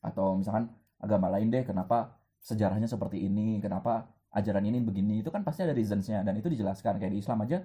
[0.00, 0.70] Atau misalkan
[1.02, 5.72] agama lain deh kenapa sejarahnya seperti ini kenapa ajaran ini begini itu kan pasti ada
[5.74, 7.00] reasonsnya dan itu dijelaskan.
[7.00, 7.64] Kayak di Islam aja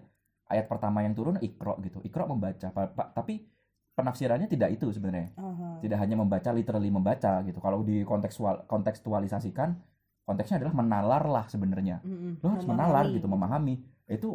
[0.52, 2.04] ayat pertama yang turun ikro gitu.
[2.04, 2.68] Ikro membaca.
[2.70, 3.48] Pa- pa- tapi
[3.92, 5.32] penafsirannya tidak itu sebenarnya.
[5.36, 5.80] Aha.
[5.84, 7.60] tidak hanya membaca literally membaca gitu.
[7.60, 9.76] Kalau di kontekstual kontekstualisasikan
[10.22, 12.00] konteksnya adalah menalar lah sebenarnya.
[12.04, 12.40] Mm-mm.
[12.40, 12.72] lo harus Memahami.
[12.78, 13.76] menalar gitu memahami.
[14.08, 14.30] Itu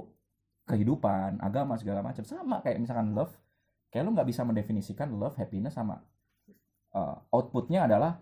[0.66, 2.26] kehidupan agama segala macam.
[2.26, 3.33] Sama kayak misalkan love
[3.92, 6.02] kayak lo nggak bisa mendefinisikan love happiness sama
[6.92, 8.18] uh, outputnya adalah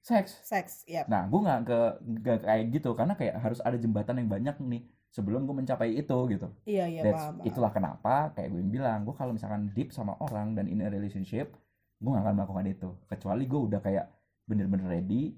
[0.00, 0.44] seks.
[0.44, 1.04] Seks, ya.
[1.08, 1.78] nah gue nggak ke
[2.20, 2.90] nggak kayak gitu.
[2.94, 7.00] Karena kayak harus ada jembatan yang banyak nih sebelum gue mencapai itu gitu Iya, iya,
[7.02, 7.34] That's- paham.
[7.36, 7.46] paham.
[7.46, 11.50] itulah kenapa kayak gue bilang gue kalau misalkan deep sama orang dan in a relationship
[11.98, 14.06] gue gak akan melakukan itu kecuali gue udah kayak
[14.44, 15.34] bener-bener ready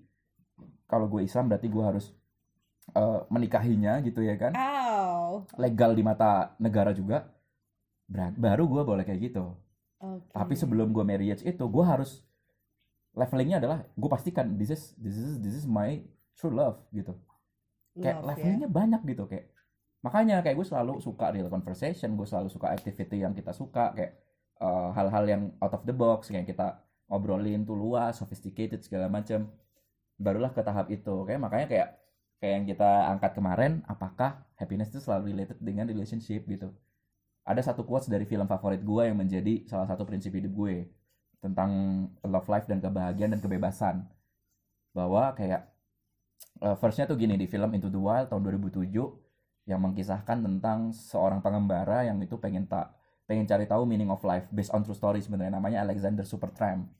[0.84, 2.12] kalau gue Islam berarti gue harus
[2.90, 5.48] eh, menikahinya gitu ya kan Ow.
[5.56, 7.24] legal di mata negara juga
[8.04, 9.56] Ber- baru gue boleh kayak gitu
[9.98, 10.28] Oke.
[10.30, 12.20] tapi sebelum gue marriage itu gue harus
[13.12, 16.00] levelingnya adalah gue pastikan this is this is this is my
[16.34, 17.12] true love gitu
[17.94, 18.28] kayak Love, ya.
[18.34, 19.51] levelingnya banyak gitu kayak
[20.02, 24.12] makanya kayak gue selalu suka real conversation gue selalu suka activity yang kita suka kayak
[24.58, 29.46] eh, hal-hal yang out of the box kayak kita ngobrolin tuh luas sophisticated segala macam
[30.18, 31.88] barulah ke tahap itu kayak makanya kayak
[32.42, 36.74] kayak yang kita angkat kemarin apakah happiness itu selalu related dengan relationship gitu.
[37.46, 40.90] Ada satu quotes dari film favorit gue yang menjadi salah satu prinsip hidup gue
[41.38, 41.70] tentang
[42.26, 44.10] love life dan kebahagiaan dan kebebasan.
[44.90, 45.70] Bahwa kayak
[46.66, 48.90] eh, firstnya tuh gini di film Into the Wild tahun 2007
[49.66, 52.90] yang mengkisahkan tentang seorang pengembara yang itu pengen tak
[53.26, 56.90] pengen cari tahu meaning of life based on true story sebenarnya namanya Alexander Supertramp.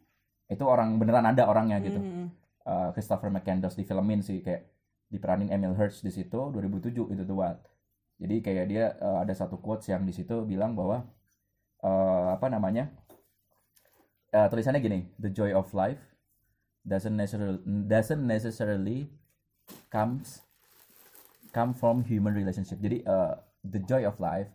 [0.47, 1.99] Itu orang beneran ada orangnya gitu.
[1.99, 2.27] Mhm.
[2.63, 4.71] Eh, Christopher McCandless di filmin sih kayak
[5.11, 7.61] diperanin Emil Hirsch di situ 2007 Into the Wild.
[8.23, 11.03] Jadi kayak dia eh, ada satu quotes yang di situ bilang bahwa
[11.83, 12.95] eh, apa namanya
[14.31, 16.01] eh, tulisannya gini the joy of life
[16.87, 19.11] doesn't necessarily doesn't necessarily
[19.91, 20.47] comes
[21.53, 22.81] come from human relationship.
[22.81, 24.49] Jadi eh, the joy of life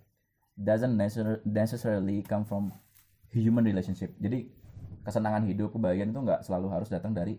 [0.57, 2.73] doesn't necessar- necessarily come from
[3.31, 4.17] human relationship.
[4.17, 4.49] Jadi
[5.05, 7.37] kesenangan hidup kebahagiaan itu nggak selalu harus datang dari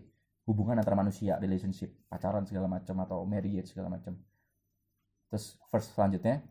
[0.49, 4.17] hubungan antar manusia relationship pacaran segala macam atau marriage segala macam.
[5.29, 6.41] Terus first selanjutnya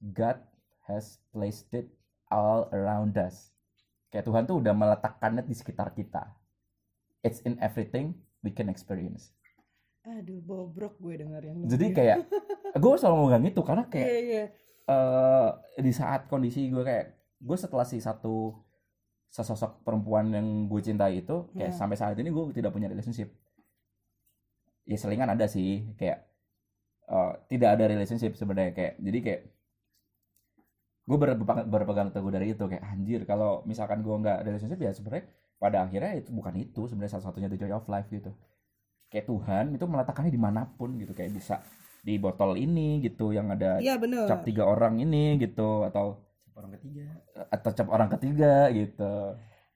[0.00, 0.40] God
[0.88, 1.92] has placed it
[2.32, 3.52] all around us.
[4.08, 6.24] Kayak Tuhan tuh udah meletakkannya di sekitar kita.
[7.20, 9.35] It's in everything we can experience
[10.06, 12.18] Aduh, bobrok gue denger yang jadi kayak
[12.82, 14.44] gue selalu megang itu karena kayak Iya, iya.
[14.86, 15.48] eh
[15.82, 18.54] di saat kondisi gue kayak gue setelah si satu
[19.28, 21.76] sesosok perempuan yang gue cintai itu kayak Ya.
[21.76, 23.34] sampai saat ini gue tidak punya relationship
[24.86, 26.22] ya selingan ada sih kayak
[27.06, 29.42] eh, tidak ada relationship sebenarnya kayak jadi kayak
[31.06, 35.26] gue berpegang, berpegang teguh dari itu kayak anjir kalau misalkan gue nggak relationship ya sebenarnya
[35.58, 38.30] pada akhirnya itu bukan itu sebenarnya salah satunya the joy of life gitu
[39.10, 41.62] kayak Tuhan itu meletakkannya di mana pun gitu kayak bisa
[42.06, 44.30] di botol ini gitu yang ada bener.
[44.30, 46.22] cap tiga orang ini gitu atau
[46.54, 47.06] orang ketiga
[47.50, 49.14] atau cap orang ketiga gitu.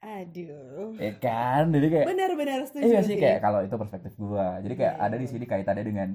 [0.00, 0.96] Aduh.
[0.96, 1.68] ya kan?
[1.68, 4.56] Jadi kayak Benar-benar setuju iya sih kayak kalau itu perspektif gua.
[4.64, 6.08] Jadi kayak Iya, ada di sini kaitannya dengan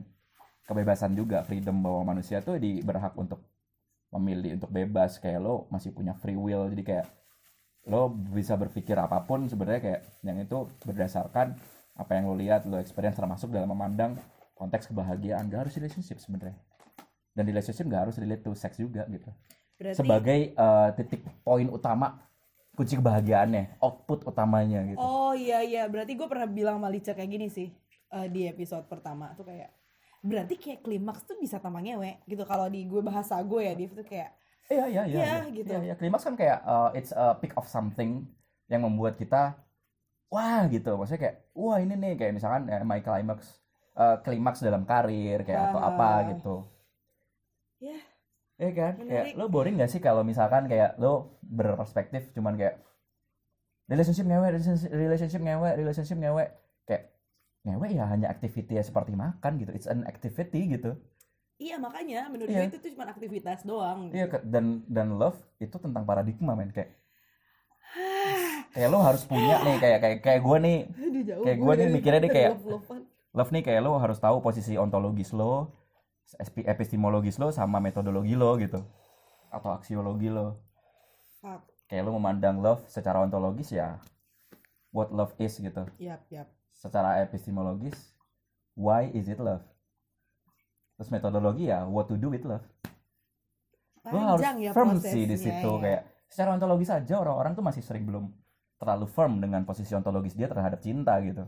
[0.65, 3.45] kebebasan juga freedom bahwa manusia tuh di berhak untuk
[4.09, 5.21] memilih untuk bebas.
[5.21, 6.65] Kayak lo masih punya free will.
[6.73, 7.05] Jadi kayak
[7.85, 11.53] lo bisa berpikir apa pun sebenarnya kayak yang itu berdasarkan
[11.95, 14.19] apa yang lo lihat lo experience termasuk dalam memandang
[14.55, 15.47] konteks kebahagiaan.
[15.47, 16.59] Gak harus relationship sebenarnya.
[17.35, 19.31] Dan relationship gak harus relate to sex juga gitu.
[19.75, 22.23] Berarti sebagai eh, titik poin utama
[22.75, 24.99] kunci kebahagiaannya output utamanya gitu.
[24.99, 27.71] Oh iya iya, berarti gue pernah bilang sama Lica kayak gini sih
[28.11, 29.71] eh, di episode pertama tuh kayak
[30.19, 32.19] berarti kayak klimaks tuh bisa tambah ngewe.
[32.27, 32.43] Gitu.
[32.43, 34.35] Kalau di gue bahasa gue ya Div tuh kayak
[34.67, 35.39] iya iya iya Iya, iya.
[35.55, 35.71] gitu.
[35.71, 38.27] Iya, klimaks kan kayak eh, it's a peak of something
[38.67, 39.55] yang membuat kita
[40.27, 40.93] wah gitu.
[40.93, 43.39] Maksudnya kayak wah ini nih kayak misalkan eh, my climax
[43.93, 45.89] eh, klimaks dalam karir kayak atau Ah.
[45.89, 46.55] apa gitu.
[47.79, 47.99] Ya.
[48.55, 48.93] Iya kan?
[48.97, 49.35] Kayak Menarik.
[49.35, 52.79] lo boring gak sih kalau misalkan kayak lo berperspektif cuman kayak
[53.85, 54.47] relationship ngewe
[54.89, 56.45] relationship, ngewe relationship ngewe
[56.83, 57.03] kayak
[57.61, 59.71] ngewe ya hanya activity ya seperti makan gitu.
[59.71, 60.95] It's an activity gitu.
[61.55, 62.67] Iya makanya menurut Iya.
[62.67, 64.11] gue itu tuh cuma aktivitas doang.
[64.11, 66.71] Iya dan dan love itu tentang paradigma men.
[66.71, 66.95] Kayak
[68.75, 70.77] kayak lo harus punya nih kayak kayak kayak gue nih.
[70.91, 72.53] Aduh, jauh Kayak gue nih mikirnya nih kayak-
[73.31, 75.71] love nih kayak lo harus tahu posisi ontologis lo
[76.59, 78.83] epistemologis lo sama metodologi lo gitu
[79.47, 80.59] atau aksiologi lo.
[81.39, 81.61] Fuck.
[81.85, 84.01] kayak lo memandang love secara ontologis ya
[84.91, 85.85] what love is gitu.
[85.95, 86.47] Yap, yap.
[86.75, 87.95] secara epistemologis
[88.75, 89.63] why is it love?
[90.97, 92.63] Terus metodologi ya what to do with love.
[94.05, 95.81] Lo harus ya firm sih di situ ya.
[95.81, 98.31] kayak secara ontologis aja orang-orang tuh masih sering belum
[98.75, 101.45] terlalu firm dengan posisi ontologis dia terhadap cinta gitu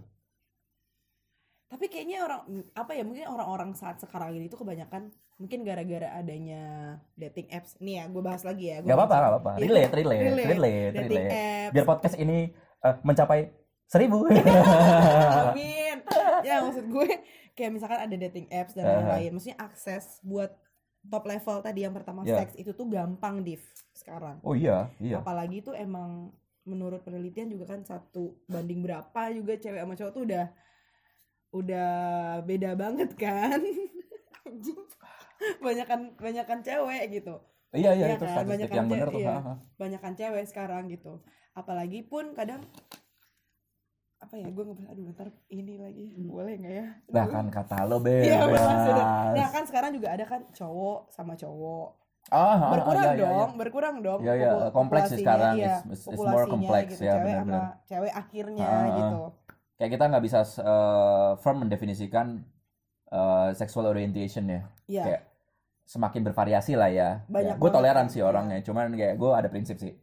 [1.68, 2.42] Tapi kayaknya orang
[2.74, 6.64] apa ya mungkin orang-orang saat sekarang ini tuh kebanyakan mungkin gara-gara adanya
[7.14, 7.76] dating apps.
[7.78, 8.80] Nih ya, gue bahas lagi ya.
[8.80, 9.52] Gua Gak apa-apa, gak apa-apa.
[9.60, 10.48] Relate, relate, Relate.
[10.48, 11.36] relate, Dating relate.
[11.36, 11.72] apps.
[11.76, 13.40] Biar podcast ini eh, mencapai
[13.84, 14.18] seribu.
[15.52, 15.98] Amin.
[16.40, 17.08] ya maksud gue
[17.52, 19.36] kayak misalkan ada dating apps dan lain-lain.
[19.36, 20.56] Maksudnya akses buat
[21.04, 22.40] top level tadi yang pertama Ya.
[22.42, 23.60] seks itu tuh gampang div
[23.92, 24.40] sekarang.
[24.40, 25.20] oh iya, iya.
[25.20, 26.32] Apalagi tuh emang
[26.68, 30.46] menurut penelitian juga kan satu banding berapa juga cewek sama cowok tuh udah
[31.56, 31.92] udah
[32.44, 33.58] beda banget kan.
[34.48, 34.80] Anjing.
[35.58, 37.36] banyakan banyakan cewek gitu.
[37.72, 39.20] Iya, iya, Iya itu kan, statistik banyak yang cewek, tuh.
[39.20, 39.32] iya.
[39.32, 39.54] ha, ha.
[39.76, 41.14] banyakan cewek sekarang gitu
[41.52, 42.62] apalagi pun kadang
[44.18, 47.34] apa ya gue ngebahas aduh ntar ini lagi boleh nggak ya Nah Aduh.
[47.34, 49.34] kan kata lo Iya, benar, bebas.
[49.38, 51.90] nah kan sekarang juga ada kan cowok sama cowok
[52.28, 53.58] Ah, ah, berkurang iya, iya, dong iya.
[53.58, 55.54] berkurang dong iya, popul- kompleks sih sekarang.
[55.56, 57.64] iya, It's- it's- more complex, gitu, ya, cewek benar-benar.
[57.64, 58.88] sama cewek akhirnya Ah, ah.
[59.00, 59.20] gitu
[59.78, 62.28] Kayak kita nggak bisa eh, firm mendefinisikan
[63.08, 64.62] eh, sexual orientation ya.
[64.90, 65.04] Iya.
[65.06, 65.22] Kayak
[65.88, 67.10] semakin bervariasi lah ya.
[67.30, 68.28] Banyak gue banget toleran sih iya.
[68.28, 68.58] orangnya.
[68.60, 69.94] Cuman kayak gue ada prinsip sih.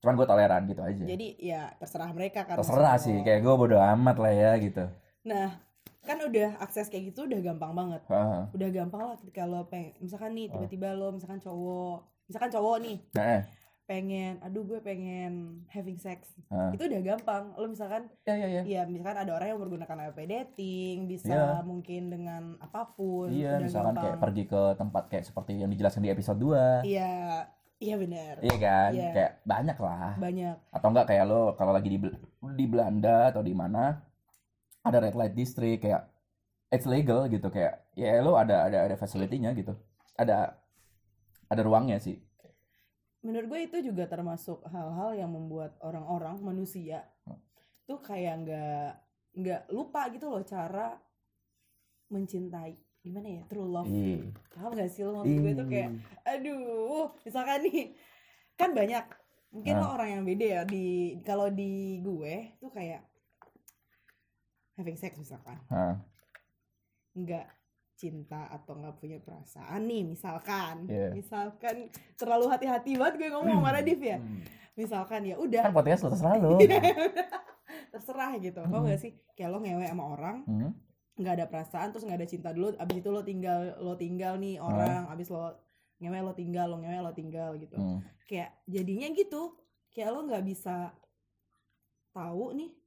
[0.00, 1.04] Cuman gue toleran gitu aja.
[1.04, 3.22] jadi ya terserah mereka kan Terserah sih.
[3.22, 4.84] Kayak gue bodo amat lah ya gitu.
[5.22, 5.60] nah
[6.08, 8.48] kan udah akses kayak gitu udah gampang banget ah.
[8.50, 12.96] udah gampang lah ketika lo pengen misalkan nih tiba-tiba lo misalkan cowok misalkan cowok nih
[13.14, 13.40] eh.
[13.84, 16.72] pengen aduh gue pengen having sex Hah.
[16.72, 20.16] itu udah gampang lo misalkan ya ya ya ya misalkan ada orang yang menggunakan app
[20.18, 21.64] dating bisa Iya.
[21.64, 24.04] mungkin dengan apa pun iya misalkan gampang.
[24.04, 27.44] kayak pergi ke tempat kayak seperti yang dijelaskan di episode 2 iya
[27.78, 29.10] iya benar iya kan Iya.
[29.12, 31.98] kayak banyak lah banyak atau enggak kayak lo kalau lagi di
[32.54, 34.04] di Belanda atau di mana
[34.88, 36.08] ada red light district kayak
[36.68, 39.72] it's legal gitu kayak ya lo ada ada ada facility-nya gitu.
[40.16, 40.52] Ada
[41.48, 42.18] ada ruangnya sih.
[43.24, 47.02] Menurut gue itu juga termasuk hal-hal yang membuat orang-orang manusia
[47.88, 48.88] tuh kayak nggak
[49.38, 50.98] nggak lupa gitu loh cara
[52.08, 52.76] mencintai.
[53.00, 53.42] Gimana ya?
[53.48, 53.88] True love.
[53.88, 54.28] Iya.
[54.52, 55.22] Paham gak sih lo?
[55.24, 55.90] Maksud gue tuh kayak
[56.26, 57.94] aduh misalkan nih
[58.58, 59.04] kan banyak
[59.48, 59.94] mungkin lo Ah.
[59.96, 63.07] orang yang beda ya di kalau di gue tuh kayak
[64.78, 65.58] having sex misalkan.
[65.66, 65.98] Hah,
[67.18, 67.46] nggak
[67.98, 70.86] cinta atau nggak punya perasaan nih misalkan.
[70.86, 71.10] Iya.
[71.10, 74.22] misalkan terlalu hati-hati banget gue ngomong sama Radif ya.
[74.78, 75.66] Misalkan ya udah.
[75.66, 76.62] Kan podcast lo terserah lo
[77.92, 78.62] terserah gitu.
[78.62, 79.18] Kok gak sih?
[79.34, 80.70] Kayak lo ngewe sama orang Hmm,
[81.18, 84.62] nggak ada perasaan terus nggak ada cinta dulu abis itu lo tinggal lo tinggal nih
[84.62, 85.58] orang abis lo
[85.98, 87.74] ngewe lo tinggal lo ngewe lo tinggal gitu.
[87.74, 87.98] Hmm.
[88.30, 89.58] kayak jadinya gitu.
[89.90, 90.94] Kayak lo nggak bisa
[92.14, 92.77] tahu nih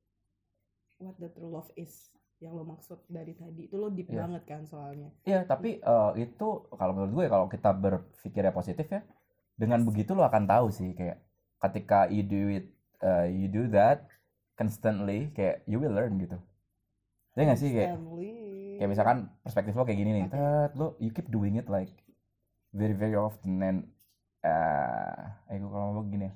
[1.02, 3.70] what the true love is yang lo maksud dari tadi.
[3.70, 4.26] Itu lo deep Iya.
[4.26, 5.10] banget kan soalnya.
[5.26, 9.02] Iya, tapi eh, itu kalau menurut gue kalau kita berpikirnya positif ya,
[9.54, 11.22] dengan begitu lo akan tahu sih kayak
[11.62, 12.66] ketika you do it,
[13.02, 14.10] eh, you do that
[14.58, 16.38] constantly, kayak you will learn gitu.
[17.38, 18.02] Ya nggak sih kayak
[18.78, 21.94] kayak misalkan perspektif lo kayak gini nih, tet, lo you keep doing it like
[22.74, 23.80] very very often and
[24.42, 25.22] eh,
[25.54, 26.34] eh gue kalau ngomong gini ya,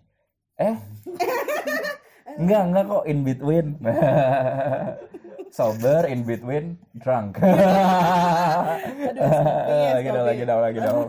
[0.69, 0.77] eh
[2.25, 3.03] enggak enggak kok.
[3.05, 3.67] In between.
[5.55, 7.39] Sober in between drunk.
[7.39, 7.55] Aduh,
[9.31, 11.07] stop it, lagi stop dong lagi dong lagi dong.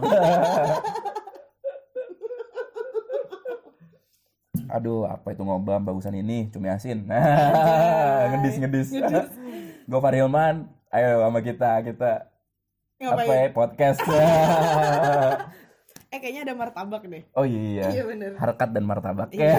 [4.77, 6.47] Aduh apa itu ngobam bagusan ini?
[6.55, 7.11] Cumi asin.
[7.11, 8.89] Ngedis ngedis.
[8.95, 9.31] Ngedis.
[9.91, 12.31] Gofar Hilman ayo sama kita kita
[12.97, 13.29] apa Ngapain?
[13.29, 14.01] ya podcast
[16.07, 17.23] Eh kayaknya ada martabak deh.
[17.33, 18.33] oh iya, Iya bener.
[18.37, 19.59] harkat dan martabak Iya.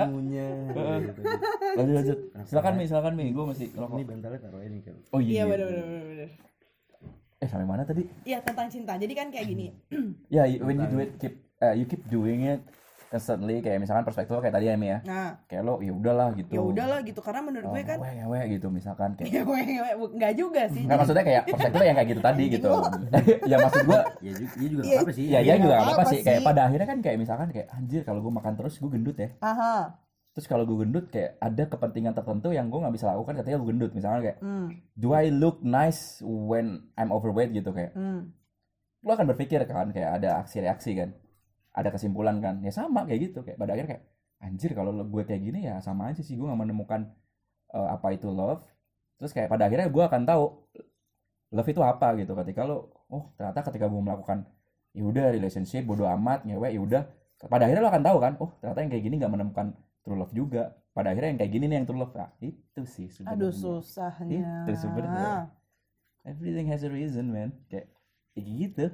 [0.00, 0.54] Ngunyah
[1.00, 1.20] gitu.
[1.74, 4.94] lanjut lanjut silakan mi silakan mi gue masih Ini ngerokok bantalnya taruh ini kan.
[5.10, 6.04] oh Iya iya bener bener bener.
[6.06, 6.28] bener.
[7.38, 8.94] eh sampai mana tadi Iya tentang cinta.
[8.94, 9.66] Jadi kan kayak gini.
[10.34, 12.62] ya you- when you do it keep uh, you keep doing it
[13.08, 16.28] constantly kayak misalkan perspektif lo kayak tadi ya mi ya Nah, kayak lo ya udahlah
[16.34, 19.42] gitu ya udahlah gitu karena menurut oh, gue kan ngewe, ngewe gitu misalkan kayak ya
[19.42, 19.58] gue
[20.10, 20.82] nggak juga sih.
[20.84, 22.70] nggak maksudnya kayak perspektifnya yang kayak gitu tadi gitu
[23.50, 24.92] ya maksud gua Ya juga, ya juga Iya.
[24.92, 25.24] nggak apa sih.
[25.24, 27.48] ya Iya, ya juga nggak nggak apa-apa apa-apa sih kayak pada akhirnya kan kayak misalkan
[27.50, 29.76] kayak anjir kalau gue makan terus gue gendut ya Aha.
[30.30, 33.68] terus kalau gue gendut kayak ada kepentingan tertentu yang gue nggak bisa lakukan ketika gue
[33.68, 34.68] gendut misalnya kayak Hmm.
[34.92, 38.36] do I look nice when I'm overweight gitu kayak Hmm.
[39.00, 41.10] lo akan berpikir kan kayak ada aksi reaksi kan
[41.78, 42.58] ada kesimpulan kan.
[42.66, 44.04] Ya sama kayak gitu kayak pada akhirnya kayak
[44.42, 47.06] anjir kalau gue kayak gini ya sama aja sih gue nggak menemukan
[47.70, 48.62] eh, apa itu love.
[49.18, 50.44] Terus kayak pada akhirnya gue akan tahu
[51.54, 52.34] love itu apa gitu.
[52.34, 54.42] Ketika lo oh ternyata ketika gue melakukan
[54.96, 57.02] ya udah relationship bodo amat ngewe ya udah.
[57.46, 59.66] Pada akhirnya lo akan tahu kan oh ternyata yang kayak gini nggak menemukan
[60.02, 60.74] true love juga.
[60.90, 62.10] Pada akhirnya yang kayak gini nih yang true love.
[62.18, 63.38] Nah, itu sih sebenarnya.
[63.38, 64.66] Aduh susahnya.
[64.66, 65.54] Itu sebenarnya.
[66.26, 67.54] everything has a reason man.
[67.70, 67.86] Kayak
[68.34, 68.86] kayak gitu.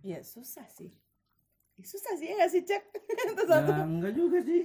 [0.00, 1.05] Iya susah sih.
[1.78, 2.82] Susah sih ya nggak sih cek
[3.26, 3.72] itu Ya, satu.
[3.76, 4.58] enggak juga sih.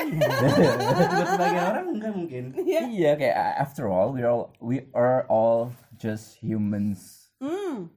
[1.11, 2.43] Buat sebagian orang enggak mungkin.
[2.55, 2.79] Iya.
[2.87, 7.89] iya kayak uh, after all we are all, we are all just humans Hmm.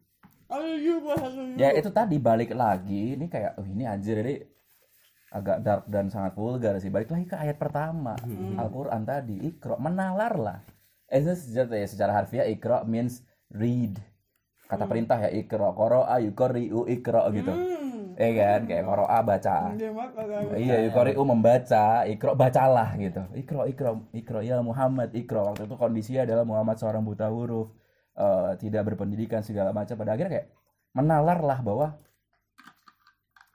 [0.47, 1.19] Juga.
[1.59, 4.39] ya itu tadi balik lagi ini kayak oh ini anjir ini
[5.29, 8.15] agak dark dan sangat vulgar sih balik lagi ke ayat pertama
[8.55, 10.59] Al-Quran tadi ikro menalar lah
[11.07, 13.99] eh itu secara, ya, secara harfiah ikro means read
[14.65, 17.94] kata perintah ya ikro koroa yukoriu ikro gitu Hmm.
[18.15, 20.55] Eh kan kayak koroa baca Dia mah kagak.
[20.55, 23.23] Iya, yukoriu membaca, ikro bacalah gitu.
[23.35, 25.51] Ikro, ikro, ikro ya Muhammad, ikro.
[25.51, 27.75] Waktu itu kondisinya adalah Muhammad seorang buta huruf,
[28.15, 29.99] eh, tidak berpendidikan segala macam.
[29.99, 30.47] Pada akhirnya kayak
[30.95, 31.87] menalar lah bahwa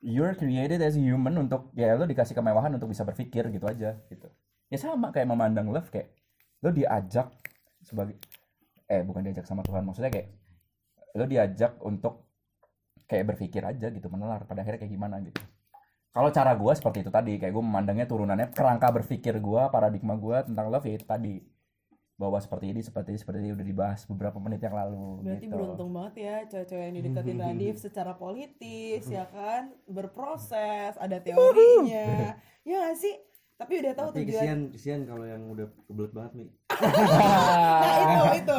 [0.03, 3.99] you're created as a human untuk ya lo dikasih kemewahan untuk bisa berpikir gitu aja
[4.07, 4.27] gitu.
[4.71, 6.11] Ya sama kayak memandang love kayak
[6.63, 7.31] lo diajak
[7.83, 8.19] sebagai
[8.87, 10.29] eh bukan diajak sama Tuhan maksudnya kayak
[11.15, 12.28] lo diajak untuk
[13.09, 15.41] kayak berpikir aja gitu menalar pada akhirnya kayak gimana gitu.
[16.09, 20.37] Kalau cara gue seperti itu tadi kayak gue memandangnya turunannya kerangka berpikir gue paradigma gue
[20.45, 21.35] tentang love ya itu tadi.
[22.19, 25.55] Bahwa seperti ini seperti ini seperti ini udah dibahas beberapa menit yang lalu Berarti gitu.
[25.55, 29.71] beruntung banget ya cewek-cewek yang dideketin Radif secara politis ya kan?
[29.87, 32.35] Berproses ada teorinya.
[32.67, 33.15] Ya gak sih
[33.59, 36.49] tapi udah tahu Tapi tujuan kesian, kesian kalau yang udah kebelet banget nih.
[36.79, 38.55] nah itu itu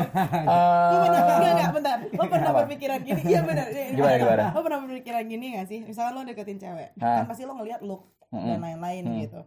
[0.92, 4.44] lo pernah enggak enggak bentar lo pernah berpikiran gini iya benar Ini- ini Gimana, gimana?
[4.46, 8.12] lo pernah berpikiran gini gak sih misalkan lo deketin cewek kan pasti lo ngeliat look
[8.28, 8.60] dan Mm-mm.
[8.60, 9.16] lain-lain Mm.
[9.22, 9.40] gitu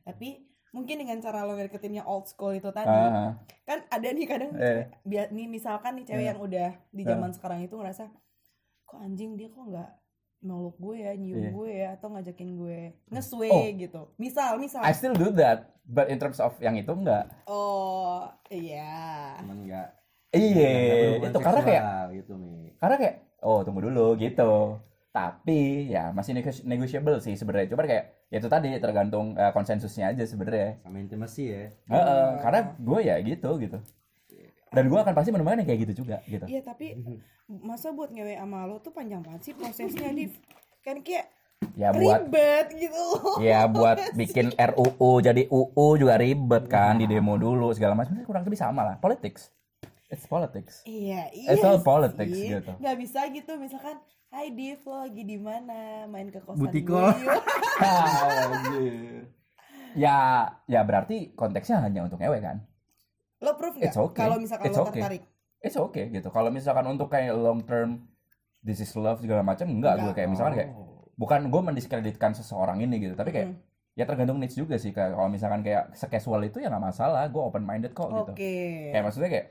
[0.00, 0.28] tapi
[0.70, 3.34] mungkin dengan cara lo ngedeketinnya old school itu tadi Ah,
[3.64, 4.86] kan ada nih kadang Eh.
[5.02, 6.28] biar nih misalkan nih cewek Eh.
[6.30, 7.08] yang udah di Eh.
[7.08, 8.06] zaman sekarang itu ngerasa
[8.84, 9.90] kok anjing dia kok nggak
[10.40, 11.50] meluk gue ya nyium Iya.
[11.50, 12.78] gue ya atau ngajakin gue
[13.08, 13.64] ngeswe Oh.
[13.70, 17.28] gitu misal misal I still do that, but in terms of yang itu enggak.
[17.44, 19.88] oh iya Cuman enggak
[20.30, 20.70] Iya,
[21.18, 21.82] itu karena kayak
[22.14, 22.34] gitu
[22.78, 24.78] karena kayak oh tunggu dulu gitu.
[25.10, 27.66] Tapi ya masih nego- negotiable sih sebenarnya.
[27.66, 30.78] Cuma kayak ya itu tadi tergantung eh, konsensusnya aja sebenarnya.
[30.80, 31.62] sama intimasi ya.
[31.84, 33.78] Heeh, karena gue ya gitu gitu.
[34.70, 36.46] Dan gue akan pasti menemukan yang kayak gitu juga gitu.
[36.46, 36.94] iya tapi
[37.50, 40.30] masa buat ngewe sama lo tuh panjang banget sih prosesnya Div
[40.86, 41.26] kan kayak
[41.76, 43.04] Ya buat ribet gitu
[43.44, 48.48] ya buat bikin RUU jadi UU juga ribet kan di demo dulu segala macam kurang
[48.48, 48.96] lebih sama lah.
[48.96, 49.52] Politics.
[50.10, 50.82] It's politics.
[50.88, 51.54] Iya, iya.
[51.54, 51.86] It's all sih.
[51.86, 52.72] politics gitu.
[52.82, 56.06] Nggak bisa gitu, misalkan, Hai Div, lo lagi di mana?
[56.10, 56.98] Main ke kosan Butiko.
[56.98, 57.38] gue yuk."
[60.06, 62.62] ya ya berarti konteksnya hanya untuk ngewe kan
[63.40, 63.92] Lo proof nggak?
[63.92, 64.18] Okay.
[64.18, 65.00] Kalau misalkan It's lo okay.
[65.00, 65.22] tertarik.
[65.60, 68.08] it's okay gitu kalau misalkan untuk kayak long term
[68.60, 70.16] this is love segala macam enggak gue Enggak.
[70.16, 70.70] kayak misalkan kayak
[71.14, 73.60] bukan gue mendiskreditkan seseorang ini gitu tapi kayak Hmm.
[73.92, 77.36] ya tergantung needs juga sih kayak kalau misalkan kayak secasual itu ya nggak masalah gue
[77.36, 78.88] open minded kok gitu Oke.
[78.88, 79.46] kayak maksudnya kayak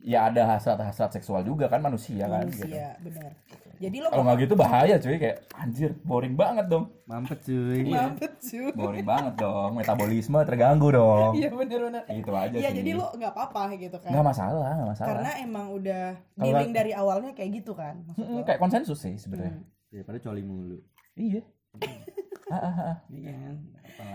[0.00, 3.32] ya ada hasrat-hasrat seksual juga kan manusia, kan gitu Manusia, benar.
[3.78, 7.86] Jadi lo kalau nggak gitu bahaya cuy kayak anjir boring banget dong Mampet cuy.
[7.86, 8.74] mampet cuy.
[8.74, 12.02] boring banget dong metabolisme terganggu dong Iya bener-bener.
[12.04, 14.10] gitu aja Iya sih jadi lo nggak apa-apa gitu kan.
[14.10, 18.02] nggak masalah nggak masalah Karena emang udah dealing dari awalnya kayak gitu kan.
[18.12, 18.42] Lo.
[18.42, 19.66] kayak konsensus sih sebenarnya Hmm.
[19.88, 20.78] Daripada coli mulu.
[21.14, 21.42] iya
[22.48, 22.96] Ah, ah, ah.
[23.06, 23.54] Iya kan?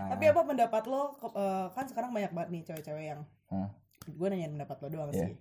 [0.09, 1.13] Tapi apa pendapat lo?
[1.31, 3.21] eh, kan sekarang banyak banget nih cewek-cewek yang.
[4.09, 5.23] Gue nanyain pendapat lo doang Iya.
[5.23, 5.33] sih.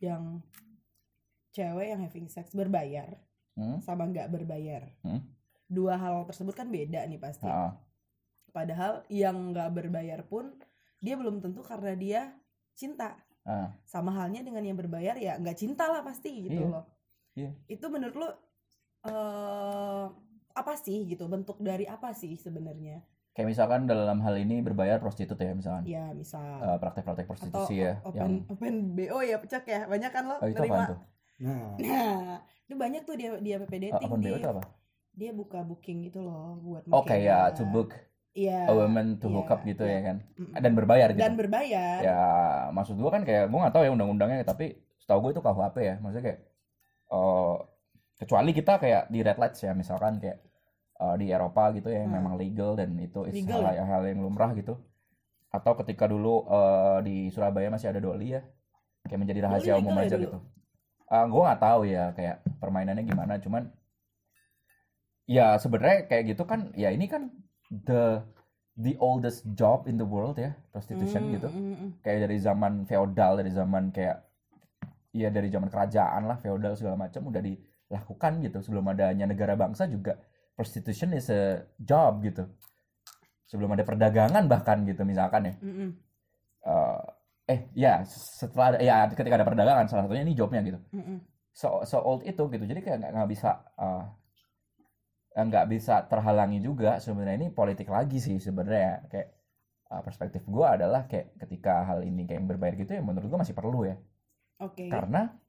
[0.00, 0.42] Yang
[1.52, 3.14] cewek yang having sex berbayar
[3.58, 3.82] Hmm?
[3.82, 4.88] sama nggak berbayar.
[5.04, 5.20] Hmm.
[5.68, 7.44] Dua hal tersebut kan beda nih pasti.
[7.44, 7.76] Ah.
[8.50, 10.54] Padahal yang nggak berbayar pun
[11.02, 12.20] dia belum tentu karena dia
[12.72, 13.18] cinta.
[13.44, 13.74] Ah.
[13.84, 16.72] Sama halnya dengan yang berbayar ya nggak cinta lah pasti gitu Iya.
[16.72, 16.84] loh.
[17.36, 17.50] Iya.
[17.68, 18.28] Itu menurut lo
[19.00, 20.06] eh
[20.50, 23.02] apa sih gitu bentuk dari apa sih sebenarnya?
[23.30, 25.86] Kayak misalkan dalam hal ini berbayar prostitut ya misalkan.
[25.86, 26.42] Ya misal.
[26.42, 29.80] Eh, praktek-praktek atau prostitusi ya open yang open BO ya pecak ya.
[29.86, 30.86] Banyak kan lo oh itu apa nerima?
[30.90, 30.98] tuh?
[31.40, 32.36] Nah, Nah
[32.68, 34.38] itu banyak tuh dia dia PP dating open BO dia.
[34.42, 34.62] itu apa?
[35.14, 37.58] Dia buka booking gitu loh buat oh kayak McKenna.
[37.58, 37.90] to book
[38.30, 38.70] Iya.
[38.70, 39.94] a woman to iya, hook up gitu iya.
[39.98, 40.16] ya kan?
[40.62, 41.22] Dan berbayar gitu.
[41.22, 41.98] Dan berbayar.
[41.98, 42.18] ya
[42.70, 45.94] maksud gua kan kayak gua nggak tahu ya undang-undangnya tapi setahu gua itu KUHP ya.
[45.98, 46.40] Maksudnya kayak
[47.10, 47.54] eh
[48.20, 50.38] kecuali kita kayak di red lights ya misalkan kayak
[51.00, 52.18] eh, di Eropa gitu ya yang Hmm.
[52.20, 54.76] memang legal dan itu Legal hal, hal yang lumrah gitu.
[55.50, 58.44] Atau ketika dulu eh, di Surabaya masih ada doli ya
[59.08, 60.38] kayak menjadi rahasia Doli umum ya aja gitu.
[61.10, 63.66] Ah, gua nggak tahu ya kayak permainannya gimana cuman
[65.26, 67.30] ya sebenarnya kayak gitu kan ya ini kan
[67.70, 68.22] the
[68.78, 71.48] the oldest job in the world ya prostitution Mm, gitu.
[71.50, 71.88] mm.
[72.02, 74.26] kayak dari zaman feodal dari zaman kayak
[75.10, 79.86] ya dari zaman kerajaan lah feodal segala macam udah dilakukan gitu sebelum adanya negara bangsa
[79.86, 80.18] juga
[80.60, 82.44] prostitution is a job gitu.
[83.48, 85.54] Sebelum ada perdagangan bahkan gitu misalkan ya.
[85.64, 85.90] Mm, mm,
[86.60, 87.00] Eh,
[87.48, 90.76] eh ya setelah ada- ya ketika ada perdagangan salah satunya ini jobnya gitu.
[90.92, 91.18] Mm, mm.
[91.50, 93.64] so so old itu gitu jadi kayak nggak bisa
[95.30, 97.40] nggak bisa terhalangi juga sebenarnya.
[97.40, 99.08] Ini politik lagi sih sebenarnya.
[99.08, 99.28] Kayak
[99.90, 103.40] eh, perspektif gue adalah kayak ketika hal ini kayak yang berbayar gitu ya menurut gue
[103.40, 103.96] masih perlu ya.
[104.60, 104.92] Oke.
[104.92, 105.39] karena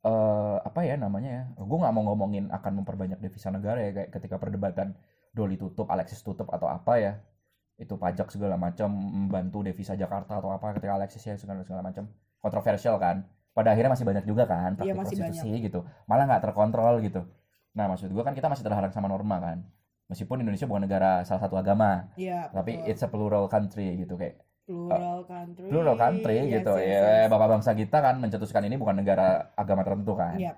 [0.00, 4.10] eh apa ya namanya ya gue nggak mau ngomongin akan memperbanyak devisa negara ya kayak
[4.16, 4.96] ketika perdebatan
[5.30, 7.12] Doli tutup Alexis tutup atau apa ya
[7.76, 12.08] itu pajak segala macam membantu devisa Jakarta atau apa ketika Alexis ya segala segala macam.
[12.40, 13.24] Kontroversial kan?
[13.56, 15.80] Pada akhirnya masih banyak juga kan Iya, praktik masih prostitusi gitu.
[16.08, 17.24] Malah nggak terkontrol gitu.
[17.76, 19.58] Nah maksud gue kan kita masih terhalang sama norma kan.
[20.12, 22.48] Meskipun Indonesia bukan negara salah satu agama Iya.
[22.52, 22.90] tapi betul.
[22.90, 24.40] it's a plural country gitu kayak
[24.70, 25.66] plural country.
[25.66, 27.26] plural country Yes, gitu yes, ya yes.
[27.26, 30.54] bapak bangsa kita kan mencetuskan ini bukan negara agama tertentu kan Iya.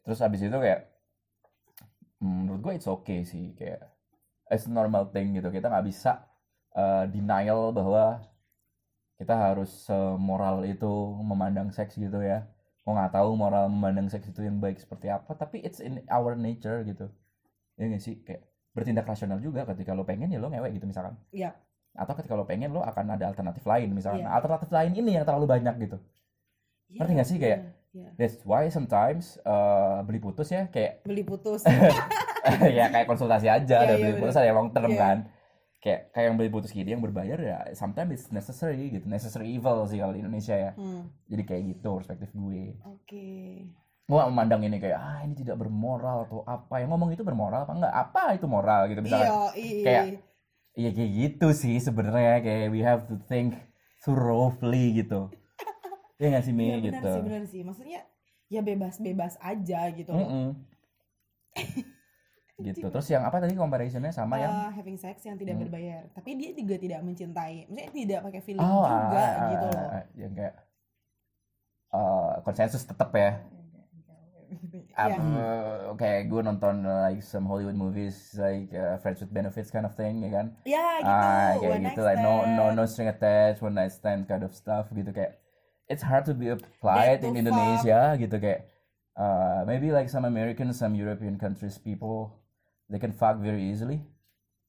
[0.00, 0.88] terus abis itu kayak
[2.18, 3.84] hmm, menurut gue it's okay sih kayak
[4.48, 6.24] it's normal thing gitu kita nggak bisa
[6.72, 8.24] uh, denial bahwa
[9.14, 9.84] kita harus
[10.16, 10.88] moral itu
[11.20, 12.48] memandang seks gitu ya
[12.80, 16.32] gue nggak tahu moral memandang seks itu yang baik seperti apa tapi it's in our
[16.32, 17.12] nature gitu
[17.76, 21.20] ya nggak sih kayak bertindak rasional juga ketika lo pengen ya lo ngewek gitu misalkan
[21.30, 21.52] Iya.
[22.00, 24.32] Atau ketika lo pengen lo akan ada alternatif lain misalkan Iya.
[24.32, 25.98] alternatif lain ini yang terlalu banyak gitu
[26.88, 28.08] Iya, Ngerti nggak sih kayak- iya, iya.
[28.16, 31.62] that's why sometimes uh, beli putus ya kayak beli putus.
[32.72, 34.22] ya kayak konsultasi aja Iya, ada iya, beli bener.
[34.24, 34.98] putus ada yang long term Iya.
[34.98, 35.18] kan
[35.78, 39.84] kayak kayak yang beli putus gini yang berbayar ya sometimes it's necessary gitu necessary evil
[39.84, 43.28] sih kalau di Indonesia ya Hmm, jadi kayak gitu perspektif gue Oke.
[44.04, 47.72] gua memandang ini kayak ah ini tidak bermoral atau apa yang ngomong itu bermoral apa
[47.72, 49.82] enggak apa itu moral gitu misalnya Iya, iya.
[49.82, 50.04] kayak
[50.80, 53.52] Iya kayak gitu sih sebenarnya kayak we have to think
[54.00, 55.28] thoroughly gitu.
[56.16, 57.08] Iya nggak sih Mi Iya, benar gitu.
[57.12, 57.60] sih, benar sih.
[57.68, 58.00] Maksudnya
[58.48, 60.10] ya bebas-bebas aja gitu.
[60.12, 60.24] loh.
[60.24, 60.48] Mm-mm.
[62.66, 62.86] gitu.
[62.92, 65.64] Terus yang apa tadi comparisonnya sama yang Eh, having sex yang tidak Hmm.
[65.68, 66.02] berbayar.
[66.16, 67.68] Tapi dia juga tidak mencintai.
[67.68, 69.88] Maksudnya tidak pakai feeling oh juga ah, ah, gitu ah, loh.
[69.96, 70.54] ah, yang kayak
[71.92, 73.30] eh, konsensus tetap ya.
[74.50, 75.16] Iya.
[75.16, 79.86] Uh, kayak gue nonton uh, like some Hollywood movies like uh, Friends with Benefits kind
[79.86, 80.46] of thing ya kan.
[80.66, 81.08] Ya gitu.
[81.08, 84.50] ah kayak one gitu like no no no string attached one night stand kind of
[84.52, 85.38] stuff gitu kayak
[85.86, 88.66] it's hard to be applied in Indonesia gitu kayak
[89.14, 92.36] uh, maybe like some American some European countries people
[92.86, 94.02] they can fuck very easily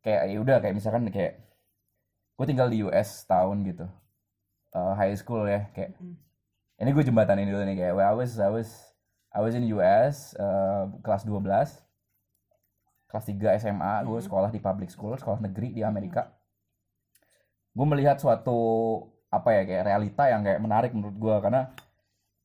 [0.01, 1.41] kayak ya udah kayak misalkan kayak
[2.37, 3.85] gue tinggal di US tahun gitu
[4.73, 6.17] uh, high school ya kayak Mm.
[6.81, 8.90] ini gue jembatanin dulu nih kayak well, I was I was
[9.31, 11.39] I was in US uh, kelas 12
[13.11, 16.31] kelas 3 SMA gue sekolah di public school sekolah negeri di Amerika.
[17.71, 18.59] Gue melihat suatu
[19.31, 21.71] apa ya kayak realita yang kayak menarik menurut gue karena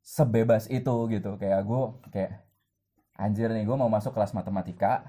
[0.03, 1.39] sebebas itu gitu.
[1.39, 2.33] Kayak gue kayak
[3.19, 5.03] anjir nih gue mau masuk kelas matematika.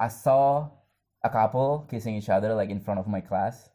[0.00, 0.68] I saw
[1.20, 3.68] a couple kissing each other like in front of my class.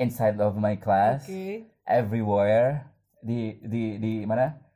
[0.00, 1.28] Inside of my class.
[1.28, 1.68] Oke.
[1.84, 2.88] everywhere.
[3.20, 4.71] Di di di mana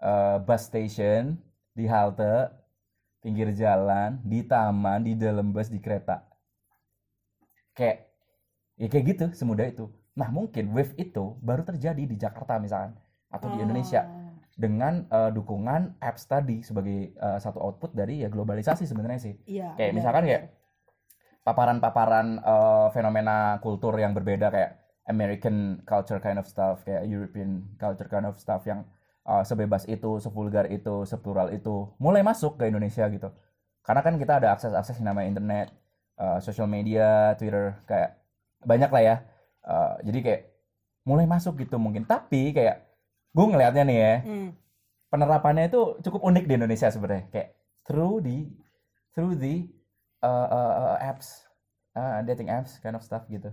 [0.00, 1.36] Eh, bus station
[1.76, 2.48] di halte
[3.20, 6.24] pinggir jalan di taman di dalam bus di kereta
[7.76, 8.08] kayak
[8.80, 12.96] ya kayak gitu semudah itu nah mungkin wave itu baru terjadi di Jakarta misalkan
[13.28, 14.32] atau di Indonesia Ah.
[14.56, 19.76] dengan eh, dukungan apps tadi sebagai eh, satu output dari ya globalisasi sebenarnya sih Iya.
[19.76, 20.30] kayak benar, misalkan benar.
[20.32, 20.42] kayak
[21.44, 28.08] paparan-paparan eh, fenomena kultur yang berbeda kayak American culture kind of stuff kayak European culture
[28.08, 28.88] kind of stuff yang
[29.26, 33.28] eh, sebebas itu, sevulgar itu, seplural itu mulai masuk ke Indonesia gitu.
[33.82, 35.66] Karena kan kita ada akses-akses yang namanya internet,
[36.16, 38.16] eh, social media, Twitter kayak
[38.62, 39.16] banyak lah ya.
[39.64, 40.42] Eh, jadi kayak
[41.04, 42.04] mulai masuk gitu mungkin.
[42.04, 42.86] Tapi kayak
[43.30, 44.50] gue ngelihatnya nih ya, Hmm.
[45.10, 47.48] penerapannya itu cukup unik di Indonesia sebenarnya kayak
[47.82, 48.46] through the
[49.10, 49.66] through the
[50.22, 51.46] uh, uh, uh, apps
[51.94, 53.50] uh, dating apps kind of stuff gitu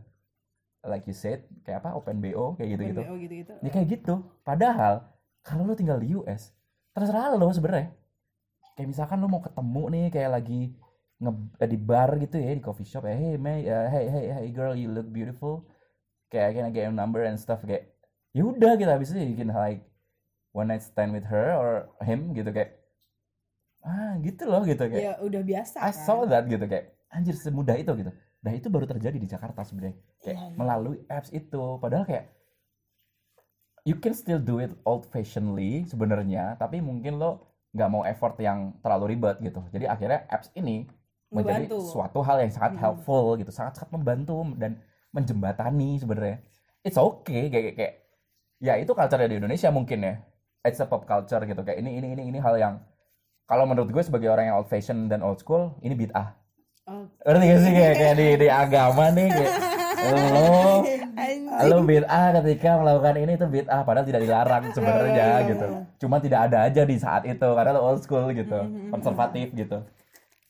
[0.86, 3.54] like you said kayak apa open bo kayak gitu gitu BBO gitu-gitu.
[3.66, 4.14] ya kayak gitu
[4.46, 5.02] padahal
[5.48, 6.52] kalau lu tinggal di US
[6.92, 7.96] terserah lo sebenarnya.
[8.76, 10.62] Kayak misalkan lu mau ketemu nih kayak lagi
[11.18, 11.32] nge
[11.64, 14.48] eh, di bar gitu ya di coffee shop ya hey May uh, hey hey hey
[14.52, 15.64] girl you look beautiful.
[16.28, 17.96] Kayak can I get your number and stuff kayak
[18.36, 19.82] ya udah gitu habis itu you can like
[20.52, 22.76] one night stand with her or him gitu kayak
[23.88, 25.02] ah gitu loh gitu kayak.
[25.02, 26.04] Ya udah biasa I kan.
[26.06, 28.12] saw that gitu kayak anjir semudah itu gitu.
[28.38, 29.98] Dan itu baru terjadi di Jakarta sebenarnya.
[30.22, 30.58] Kayak Iya, iya.
[30.60, 31.62] melalui apps itu.
[31.82, 32.30] Padahal kayak
[33.88, 38.76] you can still do it old fashionedly sebenarnya tapi mungkin lo nggak mau effort yang
[38.84, 40.84] terlalu ribet gitu jadi akhirnya apps ini
[41.28, 41.80] menjadi Membantu.
[41.88, 42.82] suatu hal yang sangat Mhm.
[42.82, 44.80] helpful gitu sangat sangat membantu dan
[45.12, 46.44] menjembatani sebenarnya
[46.84, 47.94] it's okay kayak, kayak kayak
[48.60, 50.14] ya itu culture di Indonesia mungkin ya
[50.64, 52.76] it's a pop culture gitu kayak ini ini ini ini hal yang
[53.44, 56.36] kalau menurut gue sebagai orang yang old fashion dan old school ini bid'ah
[56.88, 57.04] Oh.
[57.20, 59.52] ngerti gak sih kayak, kayak di, di agama nih kayak
[60.08, 60.16] lo
[60.80, 60.97] Anjing.
[61.68, 65.82] Lo bid'ah ketika melakukan ini itu bid'ah padahal tidak dilarang sebenarnya iya, gitu iya.
[65.98, 68.90] cuma tidak ada aja di saat itu karena lo old school gitu Mhm.
[68.90, 69.78] konservatif gitu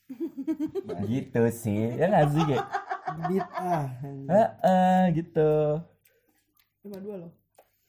[1.12, 2.68] gitu sih ya nggak sih kayak
[3.18, 3.86] Bid'ah.
[4.04, 5.82] Heeh, gitu
[6.84, 7.32] Cuma dua loh.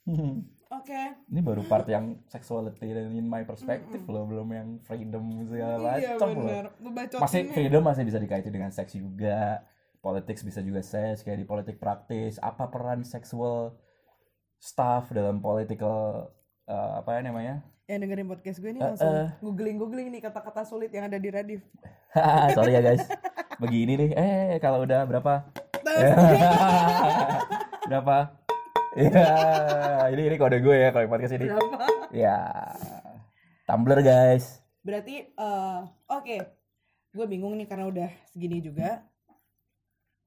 [0.09, 0.41] Hmm.
[0.69, 1.01] Oke.
[1.33, 6.17] ini baru part yang sexuality dan in my perspective loh belum yang freedom segala Iya
[6.17, 6.71] macam loh.
[6.81, 9.65] Lu bacotin masih freedom masih bisa dikaitin dengan seks juga
[9.99, 13.75] politics bisa juga seks kayak di politik praktis apa peran seksual
[14.57, 16.29] staff dalam political
[16.65, 19.27] eh, apa ya namanya Yang dengerin podcast gue nih Eh, langsung eh.
[19.41, 21.61] googling-googling nih kata-kata sulit yang ada di Radif.
[22.55, 23.05] sorry ya guys
[23.57, 25.33] begini nih eh kalau udah berapa
[27.89, 28.17] berapa
[28.95, 29.25] ya
[30.11, 31.77] ini ini kode gue ya kalau di podcast ini Berapa?
[32.11, 32.39] ya
[33.65, 35.79] Tumblr guys Berarti eh
[36.09, 36.37] oke.
[37.09, 39.01] Gue bingung nih karena udah segini juga.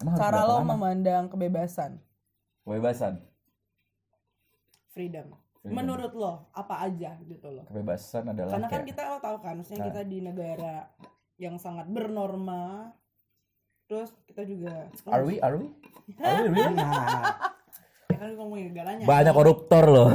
[0.02, 0.74] Emang Cara lo lama?
[0.74, 2.02] memandang kebebasan,
[2.62, 3.22] kebebasan
[4.88, 5.32] freedom.
[5.56, 5.78] Freedom.
[5.78, 7.66] Menurut lo apa aja gitu loh.
[7.66, 9.88] kebebasan adalah Karena kan kayak- kita lo tahu kan, maksudnya Nah.
[9.88, 10.76] kita di negara
[11.38, 12.92] yang sangat bernorma.
[13.86, 15.68] Terus kita juga are we are we
[16.18, 16.76] are we really
[18.08, 19.04] Ya kan ngomongin negaranya.
[19.04, 20.08] banyak koruptor loh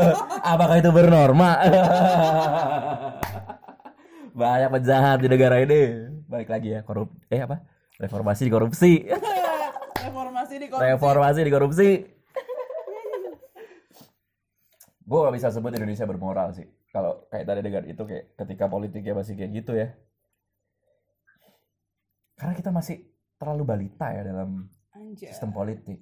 [0.44, 1.50] apakah itu bernorma
[4.34, 5.80] banyak penjahat di negara ini
[6.24, 7.60] balik lagi ya korup eh apa
[7.98, 8.92] reformasi di korupsi
[10.52, 10.86] Reformasi di korupsi.
[10.92, 11.88] reformasi di korupsi
[15.02, 16.64] gue gak bisa sebut Indonesia bermoral sih.
[16.88, 19.88] Kalau kayak tadi dengan itu kayak ketika politiknya masih kayak gitu ya.
[22.36, 22.96] Karena kita masih
[23.36, 25.28] terlalu balita ya dalam Anjay.
[25.28, 26.00] sistem politik.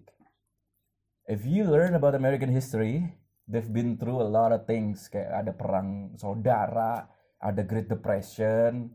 [1.30, 3.03] If you learn about American history
[3.51, 5.11] they've been through a lot of things.
[5.11, 8.94] Kayak ada perang saudara ada Great Depression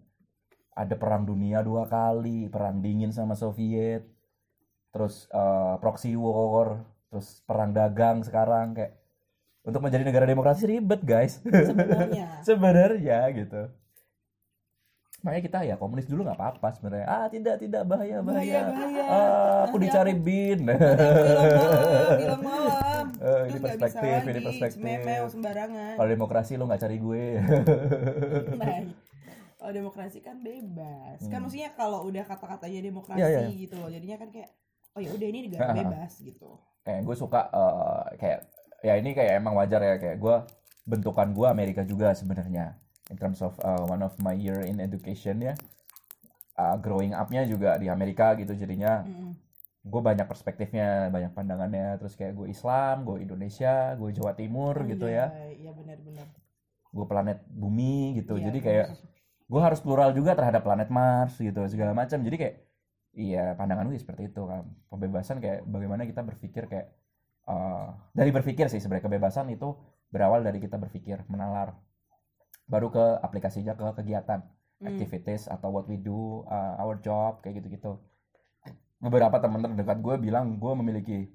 [0.75, 4.14] ada perang dunia dua kali perang dingin sama Soviet
[4.95, 6.79] terus eh, proxy war
[7.11, 8.95] terus perang dagang sekarang kayak
[9.61, 12.27] untuk menjadi negara demokrasi ribet guys Sebenarnya.
[12.47, 13.61] sebenarnya gitu
[15.19, 19.03] makanya kita ya komunis dulu nggak apa-apa sebenarnya ah tidak tidak bahaya bahaya, Bahaya, bahaya.
[19.09, 20.69] Ah, aku dicari bin
[22.19, 22.83] Bilang malam.
[23.15, 24.97] Eh, ini perspektif, ini perspektif.
[25.31, 25.93] Sembarangan.
[25.95, 27.25] kalau demokrasi lu nggak cari gue
[28.53, 28.77] Nah,
[29.57, 31.19] kalau demokrasi kan bebas.
[31.23, 31.41] Kan Hmm.
[31.41, 33.55] maksudnya kalau udah kata-katanya demokrasi iya, iya.
[33.55, 33.89] gitu loh.
[33.89, 34.51] Jadinya kan kayak
[34.95, 36.55] oh ya udah ini negara bebas gitu.
[36.87, 38.39] kayak gue suka eh, kayak
[38.85, 40.35] ya ini kayak emang wajar ya kayak gue
[40.85, 42.77] bentukan gue Amerika juga sebenarnya.
[43.09, 45.53] In terms of uh, one of my year in education ya.
[46.55, 49.03] Uh, growing up-nya juga di Amerika gitu jadinya.
[49.03, 49.33] Mm-mm.
[49.85, 51.97] gue banyak perspektifnya banyak pandangannya.
[52.01, 55.29] Terus kayak gue Islam gue Indonesia gue Jawa Timur gitu ya.
[55.29, 56.27] Anjay, Iya benar-benar.
[56.95, 58.37] gue planet bumi gitu.
[58.37, 58.87] Iya, jadi kayak
[59.45, 62.17] gue harus plural juga terhadap planet Mars gitu segala macam.
[62.17, 62.55] Jadi kayak
[63.15, 66.87] iya pandangan gue seperti itu kan pembebasan kayak bagaimana kita berpikir kayak
[67.47, 69.07] eh, dari berpikir sih sebenarnya.
[69.07, 69.73] Kebebasan itu
[70.11, 71.73] berawal dari kita berpikir menalar.
[72.67, 74.43] Baru ke aplikasinya ke kegiatan.
[74.75, 74.91] Hmm.
[74.91, 77.95] activities atau what we do uh, our job kayak gitu-gitu.
[78.99, 81.31] Beberapa teman terdekat gue bilang gue memiliki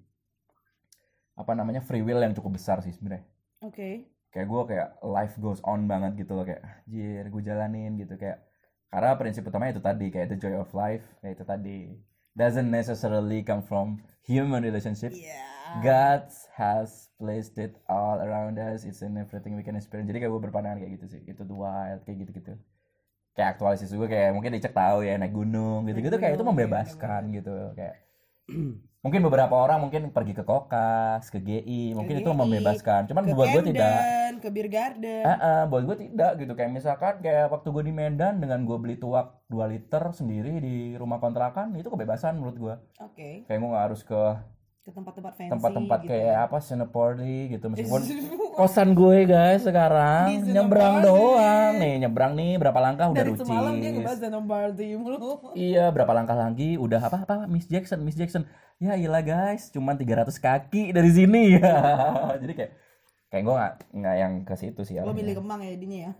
[1.40, 3.24] apa namanya free will yang cukup besar sih sebenarnya.
[3.64, 4.12] Oke.
[4.30, 8.14] kayak gue kayak life goes on banget gitu loh kayak anjir gue jalanin gitu.
[8.20, 8.44] Kayak
[8.91, 11.80] karena prinsip utamanya itu tadi kayak the joy of life kayak itu tadi.
[12.34, 15.11] Doesn't necessarily come from human relationship.
[15.11, 15.43] Iya.
[15.82, 16.26] God
[16.59, 18.82] has placed it all around us.
[18.82, 20.11] It's in everything we can experience.
[20.11, 21.22] Jadi kayak gue berpandangan kayak gitu sih.
[21.26, 22.55] Itu the wild kayak gitu gitu
[23.34, 27.30] kayak aktualisis juga kayak mungkin dicek tahu ya naik gunung gitu gitu kayak itu membebaskan
[27.30, 27.55] gitu.
[27.78, 27.97] Kayak
[29.01, 33.48] mungkin beberapa orang mungkin pergi ke kokas ke GI mungkin itu GI, membebaskan cuman buat
[33.48, 35.22] gue tidak ke Beer Garden.
[35.22, 38.76] Ah, ah, buat gue tidak gitu kayak misalkan kayak waktu gue di Medan dengan gue
[38.80, 42.74] beli tuak 2 liter sendiri di rumah kontrakan itu kebebasan menurut gue
[43.05, 43.44] Oke.
[43.44, 44.20] kayak gue nggak harus ke
[44.80, 45.52] Ke tempat-tempat fancy.
[45.52, 46.36] tempat-tempat gitu kayak ya.
[46.42, 48.00] apa Sinoporti gitu meskipun
[48.58, 53.92] kosan gue guys sekarang nyebrang doang nih nyebrang nih berapa langkah udah Dari semalam dia
[53.92, 55.18] rucis mulu.
[55.68, 59.94] iya berapa langkah lagi udah apa apa Miss Jackson Miss Jackson ya iyalah guys cuman
[59.94, 61.76] 300 kaki dari sini ya
[62.42, 62.72] jadi kayak
[63.28, 65.14] kayak gue nggak nggak yang ke situ sih Lo arahnya.
[65.14, 66.10] milih Kemang ya dinya ya.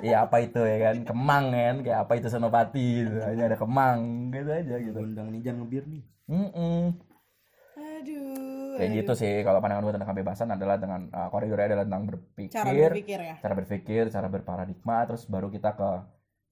[0.00, 3.98] Iya apa itu ya kan Kemang kan kayak apa itu Senopati gitu hanya ada Kemang
[4.32, 6.82] gitu aja gitu undang nih jangan ngebir nih Mm-mm.
[6.90, 7.07] Aduh.
[8.78, 8.98] Kayak aduh.
[9.00, 12.70] gitu sih kalau pandangan gue tentang kebebasan adalah dengan uh, koridornya adalah tentang berpikir Cara
[12.70, 13.34] berpikir ya.
[13.36, 15.90] cara berpikir cara berparadigma terus baru kita ke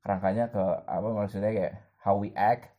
[0.00, 2.70] kerangkanya ke apa maksudnya kayak how we act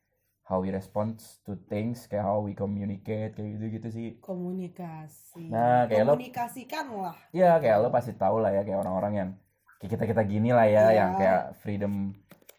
[0.43, 5.48] how we respond to things kayak how we communicate kayak gitu gitu sih Komunikasi.
[5.48, 7.16] Nah, kayak lo- Komunikasikan lah.
[7.32, 9.30] ya kayak lo pasti tahu lah ya kayak orang-orang yang
[9.78, 10.91] kayak kita kita gini lah ya Iya.
[10.95, 11.93] yang kayak freedom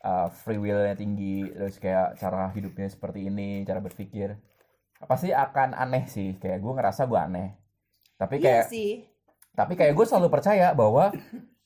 [0.00, 4.36] uh, free willnya tinggi terus kayak cara hidupnya seperti ini cara berpikir
[5.06, 6.34] pasti akan aneh sih?
[6.40, 7.48] Kayak gue ngerasa gue aneh.
[8.18, 9.06] Tapi Iya kayak sih.
[9.54, 11.10] tapi kayak gue selalu percaya bahwa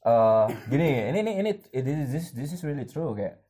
[0.02, 3.16] eh gini ini ini ini this this this is really true.
[3.16, 3.40] Kayak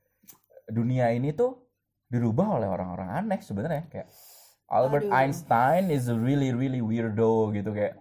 [0.70, 1.58] dunia ini tuh
[2.06, 3.90] dirubah oleh orang-orang aneh sebenarnya.
[3.90, 4.08] Kayak
[4.70, 5.18] Albert Aduh.
[5.18, 7.74] Einstein is a really really weirdo gitu.
[7.74, 7.98] Kayak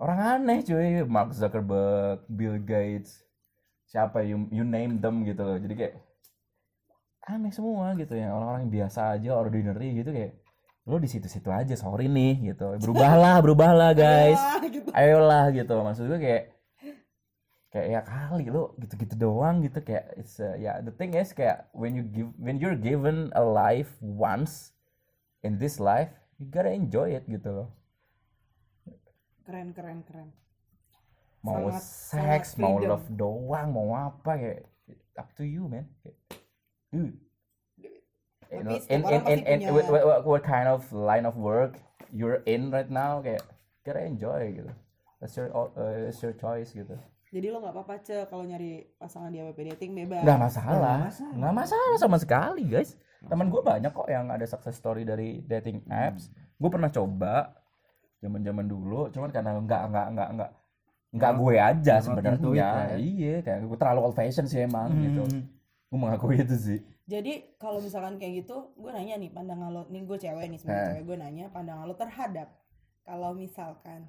[0.00, 1.02] orang aneh cuy.
[1.04, 3.26] Mark Zuckerberg Bill Gates
[3.90, 5.58] siapa you you name them gitu loh.
[5.58, 5.94] Jadi kayak
[7.26, 8.30] aneh semua gitu ya.
[8.32, 10.39] Orang-orang biasa aja ordinary gitu kayak
[10.90, 14.90] lo di situ-situ aja sorry nih gitu berubahlah berubahlah guys Wah, gitu.
[14.90, 16.44] ayolah gitu maksud gue kayak
[17.70, 21.70] kayak ya kali lo gitu-gitu doang gitu kayak it's uh, ya the thing is kayak
[21.70, 24.74] when you give when you're given a life once
[25.40, 27.70] in this life you gotta enjoy it gitu loh
[29.42, 30.28] Keren keren keren.
[31.40, 32.90] mau Sangat- seks sangat mau freedom.
[32.90, 34.60] love doang mau apa kayak
[35.14, 36.18] up to you man Kayak,
[36.90, 37.16] dude
[38.50, 41.38] you know, in, in, in, pasti in, punya- what, what, what kind of line of
[41.38, 41.78] work
[42.10, 43.42] you're in right now kayak
[43.86, 44.70] gotta enjoy gitu.
[45.22, 46.96] That's your uh, it's your choice gitu.
[47.30, 50.26] Jadi lo nggak apa-apa ce kalau nyari pasangan di app dating bebas.
[50.26, 50.74] nggak masalah.
[50.74, 51.54] Nggak masalah.
[51.54, 52.98] masalah sama sekali guys.
[53.20, 56.32] Teman gue banyak kok yang ada success story dari dating apps.
[56.58, 57.54] Gue pernah coba
[58.20, 60.50] zaman zaman dulu cuman karena nggak nggak nggak nggak
[61.16, 62.36] nggak gue aja sebenarnya.
[62.52, 62.70] ya.
[63.00, 65.22] iya kayak gue terlalu old fashion sih emang gitu.
[65.24, 65.42] Hmm.
[65.90, 66.78] gue mengakui itu sih
[67.10, 70.78] Jadi kalau misalkan kayak gitu, gue nanya nih pandangan lo, nih gue cewek nih sebagai
[70.78, 70.88] Eh.
[70.92, 72.54] cewek gue nanya pandangan lo terhadap
[73.02, 74.06] kalau misalkan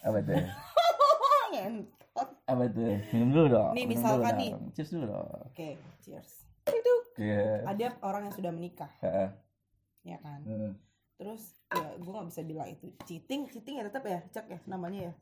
[0.00, 0.34] apa tuh
[1.52, 2.96] ngentot Apa tuh?
[3.12, 3.70] Minum dulu dong.
[3.70, 4.50] Nih, minum misalkan dulu nih.
[4.50, 4.64] dong.
[4.72, 5.26] Cheers dulu dong.
[5.44, 5.68] oke
[6.00, 6.30] cheers
[6.64, 7.66] itu Iya.
[7.66, 9.28] ada orang yang sudah menikah Heeh.
[10.02, 10.40] ya kan
[11.14, 15.00] terus ya gue nggak bisa bilang itu cheating cheating ya tetap ya cek ya namanya
[15.02, 15.12] ya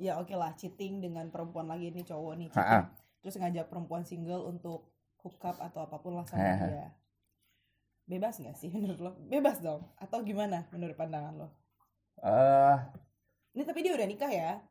[0.00, 2.86] ya oke lah cheating dengan perempuan lagi nih cowok nih cheating.
[3.18, 4.86] Terus ngajak perempuan single untuk
[5.26, 6.94] hook up atau apa pun lah sama dia.
[8.06, 9.10] Bebas nggak sih menurut lo?
[9.26, 9.82] Bebas dong.
[9.98, 11.48] Atau gimana menurut pandangan lo?
[12.16, 12.76] Eh,
[13.52, 14.62] ini tapi dia udah nikah ya?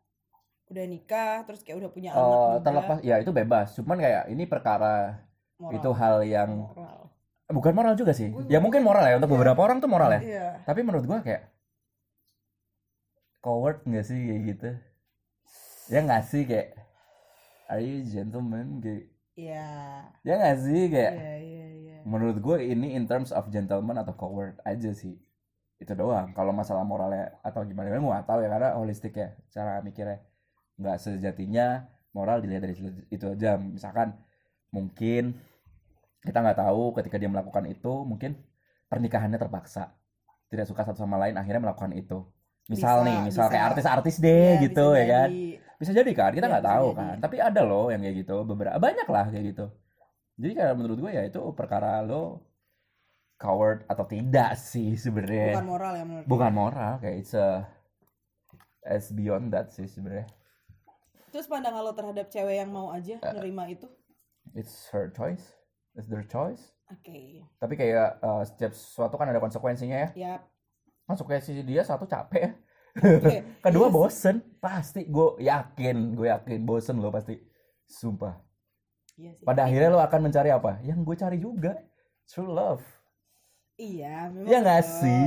[0.65, 2.63] Udah nikah terus kayak udah punya anak oh, juga.
[2.63, 3.67] terlepas ya itu bebas.
[3.75, 5.19] Cuman kayak ini perkara
[5.59, 5.75] moral.
[5.75, 7.11] itu hal yang moral.
[7.45, 8.33] Bukan moral juga sih.
[8.33, 9.19] Gue- Ya mungkin moral ya.
[9.19, 9.35] Untuk Iya.
[9.37, 10.21] beberapa orang tuh moral ya.
[10.23, 10.47] iya.
[10.65, 11.51] Tapi menurut gua kayak
[13.39, 14.69] coward nggak sih kayak gitu?
[15.85, 16.73] Ya nggak sih kayak
[17.65, 18.77] Are you gentleman?
[18.79, 19.59] kayak iya.
[20.27, 20.81] Ya nggak sih?
[20.93, 21.97] Kayak iya iya iya.
[22.05, 25.15] menurut gue ini in terms of gentleman atau coward aja sih.
[25.81, 26.31] Itu doang.
[26.37, 30.19] Kalau masalah moralnya atau gimana gue nggak tahu ya karena holistik ya cara mikirnya.
[30.79, 31.65] Nggak sejatinya
[32.15, 33.57] moral dilihat dari situ- itu aja.
[33.59, 34.15] Misalkan
[34.75, 35.23] mungkin
[36.25, 38.31] kita nggak tahu ketika dia melakukan itu mungkin
[38.91, 39.93] pernikahannya terpaksa.
[40.51, 42.25] Tidak suka satu sama lain akhirnya melakukan itu
[42.65, 43.51] misal Bisa, nih misal bisa.
[43.51, 45.29] kayak artis-artis deh Iya, gitu ya kan?
[45.29, 45.45] Jadi.
[45.75, 46.31] bisa jadi kan?
[46.31, 46.99] Kita Iya, nggak bisa tahu jadi.
[46.99, 47.15] kan?
[47.19, 49.65] Tapi ada loh yang kayak gitu beberapa banyak lah kayak gitu.
[50.35, 52.43] Jadi kayak menurut gue ya itu perkara lo
[53.35, 55.53] coward atau tidak sih sebenarnya.
[55.53, 57.63] Bukan moral ya menurut bukan moral kayak it's a
[58.83, 60.25] it's beyond that sih sebenarnya.
[61.29, 63.33] Terus pandangan lo terhadap cewek yang mau aja Eh.
[63.33, 63.85] nerima itu?
[64.53, 65.43] It's her choice.
[65.93, 66.71] It's their choice.
[66.87, 67.43] Oke.
[67.55, 70.39] Tapi kayak uh, setiap sesuatu kan ada konsekuensinya ya
[71.05, 72.51] ya konsekuensi dia satu capek ya.
[73.65, 74.41] Kedua bosen.
[74.57, 77.37] Pasti gue yakin gue yakin bosen lo pasti.
[77.85, 78.41] Sumpah.
[79.15, 79.45] Iya sih.
[79.47, 80.81] pada akhirnya lo akan mencari apa?
[80.83, 81.73] Yang gue cari juga.
[82.25, 82.83] True love.
[83.77, 84.47] Iya, memang.
[84.49, 85.23] Iya nggak sih?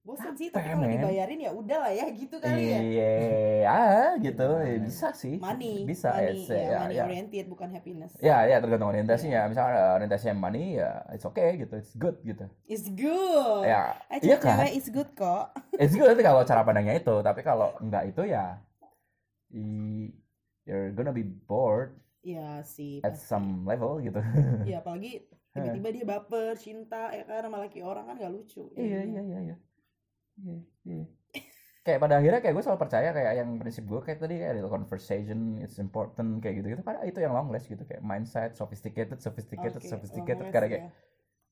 [0.00, 2.80] Bosan sih, tapi kalau dibayarin ya udah lah ya gitu kali ya.
[2.80, 3.12] Iya,
[3.68, 4.48] ah, gitu.
[4.64, 5.36] Ya, bisa sih.
[5.36, 7.04] Money, Bisa money, ya, ya, ya, money ya.
[7.04, 8.12] oriented bukan happiness.
[8.16, 9.44] Ya, ya tergantung orientasinya.
[9.52, 11.76] Misalnya orientasinya money ya it's okay gitu.
[11.76, 12.48] It's good gitu.
[12.64, 13.68] It's good.
[13.68, 14.64] Ya, Aja iya kan?
[14.64, 15.52] cewek is good kok.
[15.82, 18.56] It's good kalau cara pandangnya itu, tapi kalau enggak itu ya
[20.64, 23.00] you're gonna be bored Iya sih.
[23.00, 23.28] at pasti.
[23.32, 24.20] some level gitu.
[24.64, 25.24] Iya, apalagi
[25.56, 28.68] tiba-tiba dia baper, cinta ya kan sama laki orang kan gak lucu.
[28.76, 29.56] iya, iya, iya, iya.
[30.40, 31.04] Iya, iya.
[31.80, 34.72] kayak pada akhirnya kayak gue selalu percaya kayak yang prinsip gue kayak tadi kayak little
[34.72, 39.20] conversation it's important kayak gitu gitu karena itu yang long last gitu kayak mindset sophisticated
[39.20, 40.48] sophisticated Oke, sophisticated.
[40.52, 40.84] karena kayak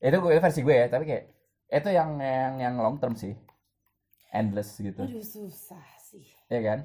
[0.01, 0.09] ya.
[0.13, 1.25] itu gue itu versi gue ya tapi kayak
[1.69, 3.37] itu yang yang yang long term sih.
[4.33, 5.05] Endless gitu.
[5.05, 6.25] Aduh susah sih.
[6.53, 6.79] ya kan?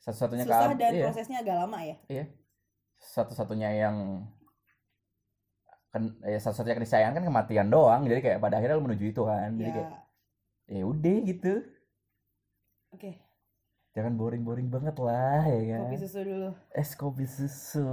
[0.00, 2.24] Satu-satunya Susah dan iya, prosesnya agak lama ya.
[2.96, 3.96] satu-satunya yang
[5.92, 8.04] kan ya satu-satunya keniscayaan kan kematian doang.
[8.08, 9.52] Jadi kayak pada akhirnya lo menuju itu kan.
[9.56, 9.90] Jadi Ya, kayak
[10.66, 11.62] ya udah gitu
[12.90, 13.10] oke.
[13.92, 16.48] jangan boring-boring banget lah ya kan Kopi susu dulu.
[16.72, 17.86] es kopi susu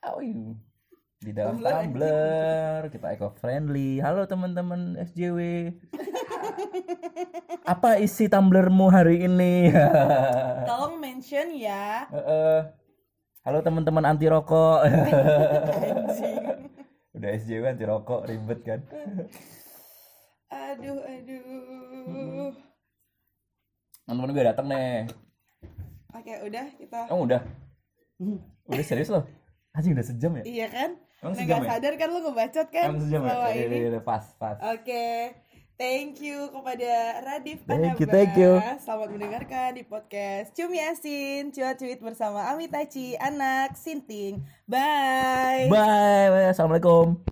[0.00, 0.56] Awi.
[1.20, 5.38] di dalam Tumbler, tumbler kita eco friendly halo teman-teman SJW
[7.62, 9.68] apa isi tumblermu hari ini
[10.68, 12.08] Tolong mention ya.
[12.08, 12.58] Heeh.
[13.42, 14.80] halo teman-teman anti rokok
[17.12, 18.80] udah SJW anti rokok ribet kan
[20.50, 22.50] Aduh, aduh.
[24.02, 25.06] teman-teman gue datang nih
[26.10, 27.00] Oke, udah kita.
[27.08, 27.38] oh udah
[28.66, 29.22] udah serius loh
[29.70, 30.90] anjing udah sejam ya Iya kan?
[31.22, 32.86] emang Nah, sejam nggak ya sadar kan lu ngebacot kan?
[32.90, 33.76] emang sejam ya Iya, ini.
[33.76, 35.06] iya, iya, pas pas Oke,
[35.76, 36.90] thank you kepada
[37.22, 38.10] Radif Thank you, Anaba.
[38.10, 38.50] thank you.
[38.82, 44.42] Selamat mendengarkan di podcast Cumi Asin, cuat-cuit bersama Amitachi, anak Sinting.
[44.66, 45.70] Bye.
[45.70, 46.50] bye, bye.
[46.50, 47.22] assalamualaikum